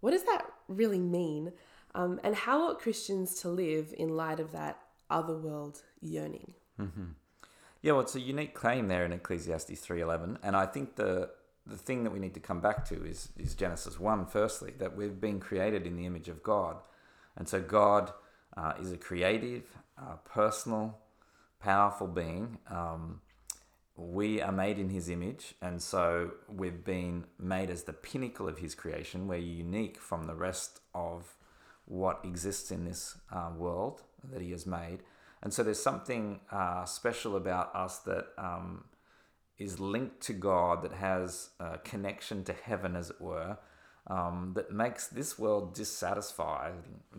What 0.00 0.12
does 0.12 0.24
that 0.24 0.46
really 0.68 0.98
mean? 0.98 1.52
Um, 1.94 2.20
and 2.22 2.34
how 2.34 2.68
ought 2.68 2.78
Christians 2.78 3.34
to 3.40 3.48
live 3.48 3.92
in 3.96 4.16
light 4.16 4.40
of 4.40 4.52
that 4.52 4.78
otherworld 5.08 5.82
yearning? 6.00 6.54
Mm-hmm. 6.80 7.04
Yeah, 7.82 7.92
well, 7.92 8.02
it's 8.02 8.14
a 8.14 8.20
unique 8.20 8.54
claim 8.54 8.88
there 8.88 9.04
in 9.04 9.12
Ecclesiastes 9.12 9.86
3.11. 9.86 10.38
And 10.42 10.56
I 10.56 10.66
think 10.66 10.96
the 10.96 11.30
the 11.66 11.76
thing 11.76 12.04
that 12.04 12.10
we 12.10 12.18
need 12.18 12.34
to 12.34 12.40
come 12.40 12.60
back 12.60 12.84
to 12.86 13.04
is, 13.04 13.28
is 13.38 13.54
Genesis 13.54 14.00
1, 14.00 14.26
firstly, 14.26 14.72
that 14.78 14.96
we've 14.96 15.20
been 15.20 15.38
created 15.40 15.86
in 15.86 15.96
the 15.96 16.06
image 16.06 16.28
of 16.28 16.42
God. 16.42 16.76
And 17.36 17.48
so 17.48 17.60
God 17.60 18.12
uh, 18.56 18.72
is 18.80 18.92
a 18.92 18.96
creative, 18.96 19.62
uh, 19.98 20.16
personal, 20.24 20.98
powerful 21.60 22.08
being. 22.08 22.58
Um, 22.68 23.20
we 24.00 24.40
are 24.40 24.52
made 24.52 24.78
in 24.78 24.88
his 24.88 25.08
image, 25.10 25.54
and 25.60 25.82
so 25.82 26.32
we've 26.48 26.84
been 26.84 27.26
made 27.38 27.68
as 27.68 27.82
the 27.84 27.92
pinnacle 27.92 28.48
of 28.48 28.58
his 28.58 28.74
creation. 28.74 29.28
We're 29.28 29.38
unique 29.38 29.98
from 29.98 30.24
the 30.24 30.34
rest 30.34 30.80
of 30.94 31.36
what 31.84 32.20
exists 32.24 32.70
in 32.70 32.84
this 32.84 33.18
uh, 33.30 33.50
world 33.56 34.02
that 34.32 34.40
he 34.40 34.52
has 34.52 34.66
made. 34.66 35.00
And 35.42 35.52
so 35.52 35.62
there's 35.62 35.82
something 35.82 36.40
uh, 36.50 36.84
special 36.84 37.36
about 37.36 37.74
us 37.74 37.98
that 38.00 38.28
um, 38.38 38.84
is 39.58 39.80
linked 39.80 40.20
to 40.22 40.32
God, 40.32 40.82
that 40.82 40.92
has 40.92 41.50
a 41.58 41.78
connection 41.78 42.44
to 42.44 42.52
heaven, 42.52 42.96
as 42.96 43.10
it 43.10 43.20
were, 43.20 43.58
um, 44.06 44.52
that 44.54 44.70
makes 44.70 45.08
this 45.08 45.38
world 45.38 45.74
dissatisfied, 45.74 46.72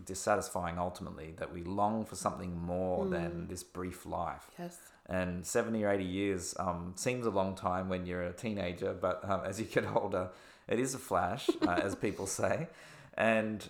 dissatisfying 0.04 0.78
ultimately, 0.78 1.34
that 1.38 1.52
we 1.52 1.62
long 1.62 2.04
for 2.04 2.16
something 2.16 2.58
more 2.58 3.04
mm. 3.04 3.10
than 3.10 3.46
this 3.48 3.62
brief 3.62 4.04
life. 4.04 4.50
Yes. 4.58 4.78
And 5.06 5.44
70 5.44 5.84
or 5.84 5.90
80 5.90 6.04
years 6.04 6.54
um, 6.58 6.92
seems 6.96 7.26
a 7.26 7.30
long 7.30 7.54
time 7.54 7.88
when 7.88 8.06
you're 8.06 8.22
a 8.22 8.32
teenager, 8.32 8.94
but 8.94 9.28
um, 9.28 9.42
as 9.44 9.58
you 9.58 9.66
get 9.66 9.84
older, 9.94 10.30
it 10.68 10.78
is 10.78 10.94
a 10.94 10.98
flash, 10.98 11.50
uh, 11.66 11.80
as 11.82 11.94
people 11.94 12.26
say. 12.40 12.68
And 13.14 13.68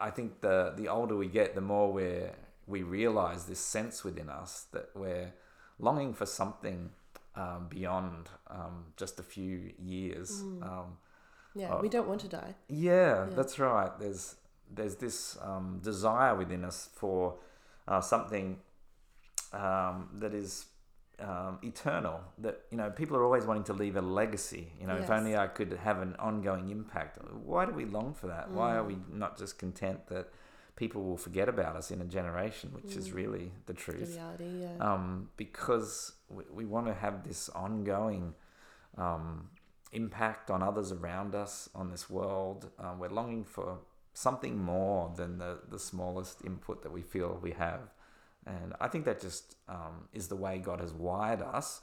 I 0.00 0.10
think 0.10 0.40
the, 0.40 0.72
the 0.76 0.88
older 0.88 1.16
we 1.16 1.28
get, 1.28 1.54
the 1.54 1.60
more 1.60 1.92
we 1.92 2.22
we 2.68 2.82
realize 2.82 3.46
this 3.46 3.60
sense 3.60 4.04
within 4.04 4.28
us 4.28 4.66
that 4.72 4.90
we're 4.94 5.32
longing 5.78 6.12
for 6.12 6.26
something 6.26 6.90
um, 7.34 7.66
beyond 7.68 8.28
um, 8.50 8.84
just 8.96 9.18
a 9.18 9.22
few 9.22 9.72
years. 9.78 10.42
Mm. 10.42 10.62
Um, 10.62 10.98
yeah, 11.54 11.74
uh, 11.74 11.80
we 11.80 11.88
don't 11.88 12.06
want 12.06 12.20
to 12.20 12.28
die. 12.28 12.54
Yeah, 12.68 12.90
yeah, 12.90 13.26
that's 13.34 13.58
right. 13.58 13.90
There's 13.98 14.36
there's 14.70 14.96
this 14.96 15.38
um, 15.42 15.80
desire 15.82 16.34
within 16.34 16.64
us 16.64 16.90
for 16.94 17.36
uh, 17.86 18.00
something 18.00 18.58
um, 19.52 20.08
that 20.14 20.34
is 20.34 20.66
um, 21.20 21.58
eternal. 21.62 22.20
That 22.38 22.62
you 22.70 22.76
know, 22.76 22.90
people 22.90 23.16
are 23.16 23.24
always 23.24 23.44
wanting 23.44 23.64
to 23.64 23.72
leave 23.72 23.96
a 23.96 24.02
legacy. 24.02 24.72
You 24.80 24.86
know, 24.86 24.94
yes. 24.94 25.04
if 25.04 25.10
only 25.10 25.36
I 25.36 25.46
could 25.46 25.72
have 25.72 26.00
an 26.00 26.16
ongoing 26.18 26.70
impact. 26.70 27.18
Why 27.44 27.66
do 27.66 27.72
we 27.72 27.84
long 27.84 28.14
for 28.14 28.28
that? 28.28 28.50
Mm. 28.50 28.52
Why 28.52 28.76
are 28.76 28.84
mm. 28.84 28.88
we 28.88 28.96
not 29.12 29.38
just 29.38 29.58
content 29.58 30.06
that 30.08 30.28
people 30.76 31.02
will 31.02 31.16
forget 31.16 31.48
about 31.48 31.74
us 31.74 31.90
in 31.90 32.00
a 32.00 32.04
generation, 32.04 32.70
which 32.72 32.94
mm. 32.94 32.96
is 32.96 33.12
really 33.12 33.50
the 33.66 33.74
truth. 33.74 34.14
The 34.14 34.20
reality, 34.20 34.62
yeah. 34.62 34.76
Um, 34.80 35.28
because 35.36 36.12
we, 36.28 36.44
we 36.52 36.64
want 36.64 36.86
to 36.86 36.94
have 36.94 37.26
this 37.26 37.48
ongoing 37.48 38.34
um, 38.96 39.48
impact 39.92 40.50
on 40.50 40.62
others 40.62 40.92
around 40.92 41.34
us, 41.34 41.68
on 41.74 41.90
this 41.90 42.08
world. 42.08 42.70
Um, 42.78 43.00
we're 43.00 43.08
longing 43.08 43.44
for 43.44 43.78
something 44.14 44.56
more 44.56 45.12
than 45.16 45.38
the, 45.38 45.58
the 45.68 45.78
smallest 45.78 46.44
input 46.44 46.82
that 46.82 46.92
we 46.92 47.02
feel 47.02 47.38
we 47.42 47.52
have. 47.52 47.80
And 48.48 48.72
I 48.80 48.88
think 48.88 49.04
that 49.04 49.20
just 49.20 49.56
um, 49.68 50.08
is 50.12 50.28
the 50.28 50.36
way 50.36 50.58
God 50.58 50.80
has 50.80 50.92
wired 50.92 51.42
us. 51.42 51.82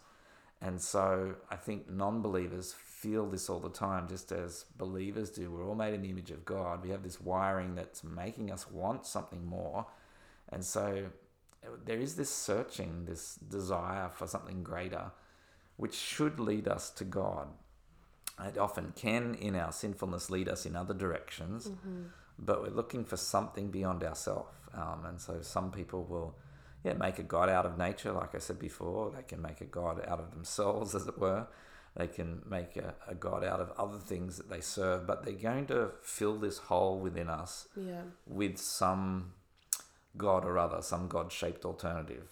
And 0.62 0.82
so 0.82 1.36
I 1.52 1.58
think 1.58 1.90
non 1.90 2.22
believers 2.22 2.74
feel 2.74 3.28
this 3.28 3.50
all 3.50 3.60
the 3.60 3.70
time, 3.70 4.08
just 4.08 4.32
as 4.32 4.66
believers 4.78 5.30
do. 5.30 5.52
We're 5.52 5.68
all 5.68 5.76
made 5.76 5.94
in 5.94 6.02
the 6.02 6.10
image 6.10 6.32
of 6.32 6.44
God. 6.44 6.84
We 6.84 6.90
have 6.90 7.04
this 7.04 7.22
wiring 7.22 7.76
that's 7.76 8.04
making 8.04 8.52
us 8.52 8.70
want 8.72 9.06
something 9.06 9.46
more. 9.46 9.86
And 10.50 10.64
so 10.64 11.08
there 11.86 12.00
is 12.00 12.16
this 12.16 12.30
searching, 12.30 13.06
this 13.06 13.36
desire 13.36 14.10
for 14.10 14.28
something 14.28 14.64
greater, 14.64 15.12
which 15.78 15.94
should 15.94 16.40
lead 16.40 16.68
us 16.68 16.90
to 16.92 17.04
God. 17.04 17.50
It 18.44 18.58
often 18.58 18.94
can, 18.96 19.36
in 19.36 19.56
our 19.56 19.72
sinfulness, 19.72 20.30
lead 20.30 20.50
us 20.50 20.66
in 20.66 20.76
other 20.76 20.94
directions, 20.94 21.68
mm-hmm. 21.68 22.04
but 22.40 22.62
we're 22.62 22.70
looking 22.70 23.06
for 23.06 23.18
something 23.18 23.70
beyond 23.70 24.04
ourselves. 24.04 24.50
Um, 24.74 25.06
and 25.06 25.22
so 25.22 25.42
some 25.42 25.72
people 25.72 26.04
will 26.04 26.36
yeah, 26.86 26.94
make 26.94 27.18
a 27.18 27.24
God 27.24 27.50
out 27.50 27.66
of 27.66 27.78
nature, 27.80 28.12
like 28.12 28.36
I 28.36 28.38
said 28.38 28.60
before. 28.60 29.12
They 29.12 29.24
can 29.24 29.42
make 29.42 29.60
a 29.60 29.66
God 29.66 30.06
out 30.08 30.20
of 30.20 30.32
themselves, 30.32 30.94
as 30.94 31.08
it 31.08 31.18
were. 31.18 31.48
They 31.98 32.08
can 32.08 32.44
make 32.48 32.78
a, 32.78 32.94
a 33.08 33.16
God 33.16 33.44
out 33.44 33.60
of 33.60 33.72
other 33.78 33.98
things 33.98 34.38
that 34.38 34.50
they 34.50 34.62
serve, 34.62 35.08
but 35.08 35.26
they're 35.26 35.34
going 35.34 35.66
to 35.68 35.92
fill 36.02 36.38
this 36.38 36.60
hole 36.60 37.00
within 37.00 37.28
us 37.28 37.68
yeah. 37.76 38.02
with 38.28 38.58
some 38.60 39.34
God 40.16 40.46
or 40.46 40.60
other, 40.60 40.82
some 40.84 41.08
God 41.08 41.32
shaped 41.32 41.66
alternative. 41.66 42.28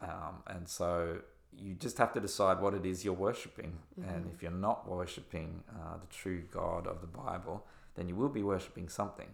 Um, 0.00 0.42
and 0.46 0.68
so 0.68 1.22
you 1.58 1.74
just 1.74 1.98
have 1.98 2.12
to 2.12 2.20
decide 2.20 2.60
what 2.60 2.74
it 2.74 2.86
is 2.86 3.04
you're 3.04 3.14
worshipping. 3.14 3.78
Mm-hmm. 3.98 4.08
And 4.08 4.30
if 4.32 4.40
you're 4.40 4.52
not 4.52 4.88
worshipping 4.88 5.64
uh, 5.68 5.96
the 5.96 6.14
true 6.14 6.44
God 6.52 6.86
of 6.86 7.00
the 7.00 7.06
Bible, 7.08 7.66
then 7.96 8.08
you 8.08 8.14
will 8.14 8.28
be 8.28 8.42
worshipping 8.42 8.88
something. 8.88 9.28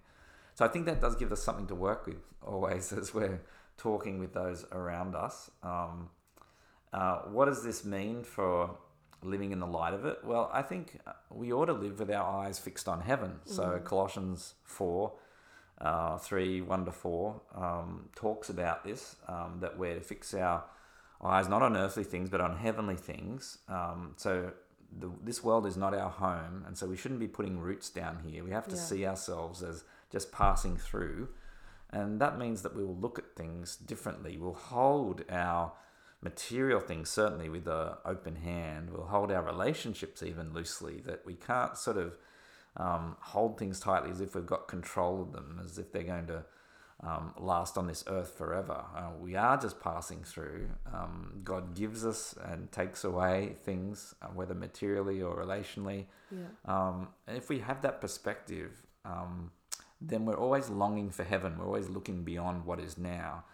So 0.55 0.65
I 0.65 0.69
think 0.69 0.87
that 0.87 1.01
does 1.01 1.17
give 1.17 1.33
us 1.33 1.43
something 1.43 1.67
to 1.67 1.75
work 1.75 2.07
with 2.07 2.23
always 2.43 2.93
as 2.93 3.13
we're 3.13 3.41
talking 3.77 4.19
with 4.19 4.35
those 4.35 4.65
around 4.73 5.15
us. 5.15 5.51
Um, 5.63 6.11
uh, 6.93 7.21
what 7.23 7.47
does 7.47 7.63
this 7.63 7.85
mean 7.85 8.23
for 8.23 8.77
living 9.23 9.53
in 9.53 9.61
the 9.61 9.67
light 9.67 9.95
of 9.95 10.05
it? 10.05 10.19
Well, 10.25 10.51
I 10.53 10.63
think 10.63 10.99
we 11.31 11.53
ought 11.53 11.67
to 11.67 11.73
live 11.73 11.99
with 11.99 12.11
our 12.11 12.45
eyes 12.45 12.59
fixed 12.59 12.89
on 12.89 13.01
heaven. 13.01 13.31
Mm-hmm. 13.31 13.53
So 13.53 13.81
Colossians 13.85 14.55
4, 14.65 15.13
uh, 15.81 16.19
3, 16.19 16.61
1 16.61 16.85
to 16.85 16.93
4 16.93 17.41
um, 17.55 18.09
talks 18.15 18.51
about 18.51 18.85
this, 18.85 19.17
um, 19.29 19.59
that 19.61 19.79
we're 19.79 19.95
to 19.95 20.01
fix 20.01 20.35
our 20.35 20.65
eyes 21.23 21.49
not 21.49 21.63
on 21.63 21.77
earthly 21.77 22.05
things, 22.05 22.29
but 22.29 22.41
on 22.41 22.57
heavenly 22.57 22.97
things. 22.97 23.59
Um, 23.69 24.15
so 24.17 24.53
the, 24.99 25.11
this 25.23 25.43
world 25.43 25.67
is 25.67 25.77
not 25.77 25.95
our 25.95 26.11
home, 26.11 26.65
and 26.67 26.77
so 26.77 26.87
we 26.87 26.97
shouldn't 26.97 27.21
be 27.21 27.29
putting 27.29 27.59
roots 27.59 27.91
down 27.91 28.19
here. 28.25 28.45
We 28.45 28.51
have 28.51 28.67
to 28.69 28.75
yeah. 28.75 28.83
see 28.83 29.07
ourselves 29.07 29.63
as 29.63 29.85
just 30.11 30.33
passing 30.33 30.77
through 30.77 31.29
and 31.93 32.21
that 32.21 32.39
means 32.39 32.63
that 32.63 32.75
we 32.75 32.85
will 32.85 32.97
look 32.97 33.19
at 33.19 33.37
things 33.37 33.77
differently. 33.77 34.39
We'll 34.39 34.55
hold 34.55 35.25
our 35.31 35.73
material 36.23 36.81
things 36.81 37.11
certainly 37.11 37.49
with 37.49 37.67
an 37.67 37.91
open 38.05 38.37
hand. 38.37 38.91
We'll 38.91 39.07
hold 39.07 39.31
our 39.31 39.43
relationships 39.43 40.23
even 40.23 40.55
loosely, 40.55 41.03
that 41.05 41.27
we 41.27 41.35
can't 41.35 41.77
sort 41.77 41.99
of 41.99 42.17
um, 42.77 43.17
hold 43.21 43.59
things 43.59 43.81
tightly 43.81 44.11
as 44.11 44.21
if 44.21 44.35
we've 44.35 44.47
got 44.47 44.69
control 44.69 45.21
of 45.21 45.33
them, 45.33 45.61
as 45.63 45.79
if 45.79 45.93
they're 45.93 46.03
going 46.03 46.29
to 46.29 46.45
um, 47.05 47.35
last 47.39 47.77
on 47.77 47.87
this 47.87 48.05
earth 48.07 48.39
forever. 48.39 48.85
Uh, 48.97 49.11
we 49.21 49.35
are 49.35 49.57
just 49.57 49.81
passing 49.81 50.23
through. 50.23 50.69
Um, 50.93 51.41
God 51.43 51.75
gives 51.75 52.07
us 52.07 52.35
and 52.45 52.71
takes 52.71 53.05
away 53.05 53.57
things, 53.65 54.15
uh, 54.23 54.29
whether 54.29 54.55
materially 54.55 55.21
or 55.21 55.37
relationally. 55.37 56.07
Yeah. 56.31 56.39
Um, 56.65 57.09
and 57.27 57.37
if 57.37 57.49
we 57.49 57.59
have 57.59 57.83
that 57.83 58.01
perspective, 58.01 58.87
um, 59.05 59.51
then 60.07 60.25
we're 60.25 60.37
always 60.37 60.69
longing 60.69 61.11
for 61.11 61.25
heaven. 61.25 61.57
We're 61.59 61.67
always 61.67 61.89
looking 61.89 62.25
beyond 62.25 62.65
what 62.65 62.81
is 62.81 62.99
now. 62.99 63.45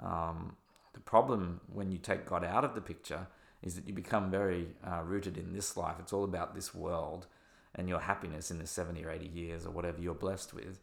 Um, 0.00 0.56
the 0.94 1.00
problem 1.00 1.60
when 1.72 1.92
you 1.92 1.98
take 1.98 2.26
God 2.26 2.44
out 2.44 2.64
of 2.64 2.74
the 2.74 2.80
picture 2.80 3.26
is 3.62 3.74
that 3.74 3.86
you 3.86 3.92
become 3.92 4.30
very 4.30 4.68
uh, 4.86 5.02
rooted 5.04 5.36
in 5.36 5.52
this 5.52 5.76
life. 5.76 5.96
It's 5.98 6.12
all 6.12 6.24
about 6.24 6.54
this 6.54 6.74
world 6.74 7.26
and 7.74 7.88
your 7.88 8.00
happiness 8.00 8.50
in 8.50 8.58
the 8.58 8.66
70 8.66 9.04
or 9.04 9.10
80 9.10 9.26
years 9.26 9.66
or 9.66 9.70
whatever 9.70 10.00
you're 10.00 10.14
blessed 10.14 10.54
with. 10.54 10.80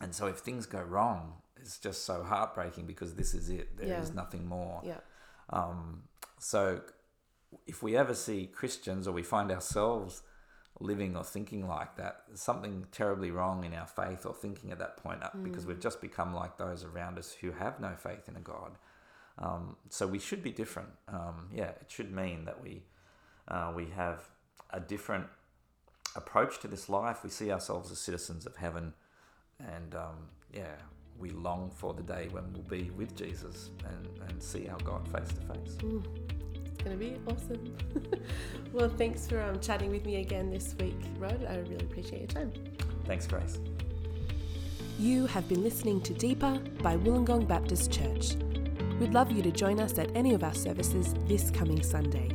And 0.00 0.14
so 0.14 0.26
if 0.26 0.38
things 0.38 0.66
go 0.66 0.82
wrong, 0.82 1.34
it's 1.56 1.78
just 1.78 2.04
so 2.04 2.22
heartbreaking 2.22 2.86
because 2.86 3.14
this 3.14 3.34
is 3.34 3.48
it. 3.48 3.76
There 3.76 3.88
yeah. 3.88 4.02
is 4.02 4.12
nothing 4.12 4.46
more. 4.46 4.82
Yeah. 4.84 4.98
Um, 5.50 6.02
so 6.38 6.82
if 7.66 7.82
we 7.82 7.96
ever 7.96 8.14
see 8.14 8.46
Christians 8.46 9.08
or 9.08 9.12
we 9.12 9.22
find 9.22 9.50
ourselves 9.50 10.22
living 10.80 11.16
or 11.16 11.24
thinking 11.24 11.66
like 11.66 11.96
that, 11.96 12.22
there's 12.28 12.40
something 12.40 12.86
terribly 12.92 13.30
wrong 13.30 13.64
in 13.64 13.74
our 13.74 13.86
faith 13.86 14.26
or 14.26 14.34
thinking 14.34 14.70
at 14.70 14.78
that 14.78 14.96
point 14.96 15.20
mm. 15.20 15.44
because 15.44 15.66
we've 15.66 15.80
just 15.80 16.00
become 16.00 16.34
like 16.34 16.56
those 16.58 16.84
around 16.84 17.18
us 17.18 17.32
who 17.32 17.52
have 17.52 17.80
no 17.80 17.94
faith 17.96 18.28
in 18.28 18.36
a 18.36 18.40
God. 18.40 18.72
Um, 19.38 19.76
so 19.90 20.06
we 20.06 20.18
should 20.18 20.42
be 20.42 20.50
different. 20.50 20.88
Um, 21.08 21.48
yeah, 21.52 21.70
it 21.70 21.86
should 21.88 22.12
mean 22.12 22.44
that 22.46 22.62
we 22.62 22.82
uh, 23.48 23.72
we 23.74 23.86
have 23.94 24.24
a 24.70 24.80
different 24.80 25.26
approach 26.16 26.58
to 26.60 26.68
this 26.68 26.88
life. 26.88 27.22
We 27.22 27.30
see 27.30 27.52
ourselves 27.52 27.90
as 27.92 27.98
citizens 27.98 28.46
of 28.46 28.56
heaven, 28.56 28.94
and 29.60 29.94
um, 29.94 30.28
yeah, 30.52 30.76
we 31.18 31.30
long 31.30 31.70
for 31.70 31.94
the 31.94 32.02
day 32.02 32.28
when 32.30 32.52
we'll 32.52 32.62
be 32.62 32.90
with 32.90 33.14
Jesus 33.14 33.70
and, 33.86 34.08
and 34.28 34.42
see 34.42 34.68
our 34.68 34.78
God 34.78 35.06
face 35.08 35.28
to 35.28 35.54
face. 35.54 36.45
Going 36.86 36.98
to 36.98 37.04
be 37.04 37.16
awesome. 37.26 37.76
well, 38.72 38.88
thanks 38.88 39.26
for 39.26 39.40
um, 39.42 39.58
chatting 39.60 39.90
with 39.90 40.06
me 40.06 40.20
again 40.20 40.50
this 40.50 40.76
week, 40.78 40.96
Rod. 41.18 41.44
I 41.48 41.56
really 41.58 41.76
appreciate 41.76 42.20
your 42.20 42.28
time. 42.28 42.52
Thanks, 43.06 43.26
Grace. 43.26 43.58
You 44.98 45.26
have 45.26 45.48
been 45.48 45.62
listening 45.62 46.00
to 46.02 46.14
Deeper 46.14 46.60
by 46.82 46.96
Wollongong 46.96 47.48
Baptist 47.48 47.92
Church. 47.92 48.36
We'd 49.00 49.12
love 49.12 49.32
you 49.32 49.42
to 49.42 49.50
join 49.50 49.80
us 49.80 49.98
at 49.98 50.14
any 50.16 50.32
of 50.32 50.44
our 50.44 50.54
services 50.54 51.14
this 51.26 51.50
coming 51.50 51.82
Sunday. 51.82 52.30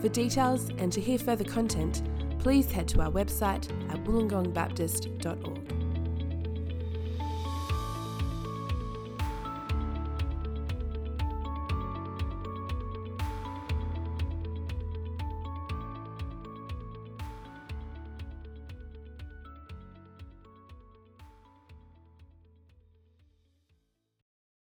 For 0.00 0.08
details 0.08 0.70
and 0.78 0.90
to 0.92 1.00
hear 1.00 1.18
further 1.18 1.44
content, 1.44 2.02
please 2.38 2.72
head 2.72 2.88
to 2.88 3.02
our 3.02 3.10
website 3.10 3.70
at 3.90 4.02
wollongongbaptist.org. 4.04 5.75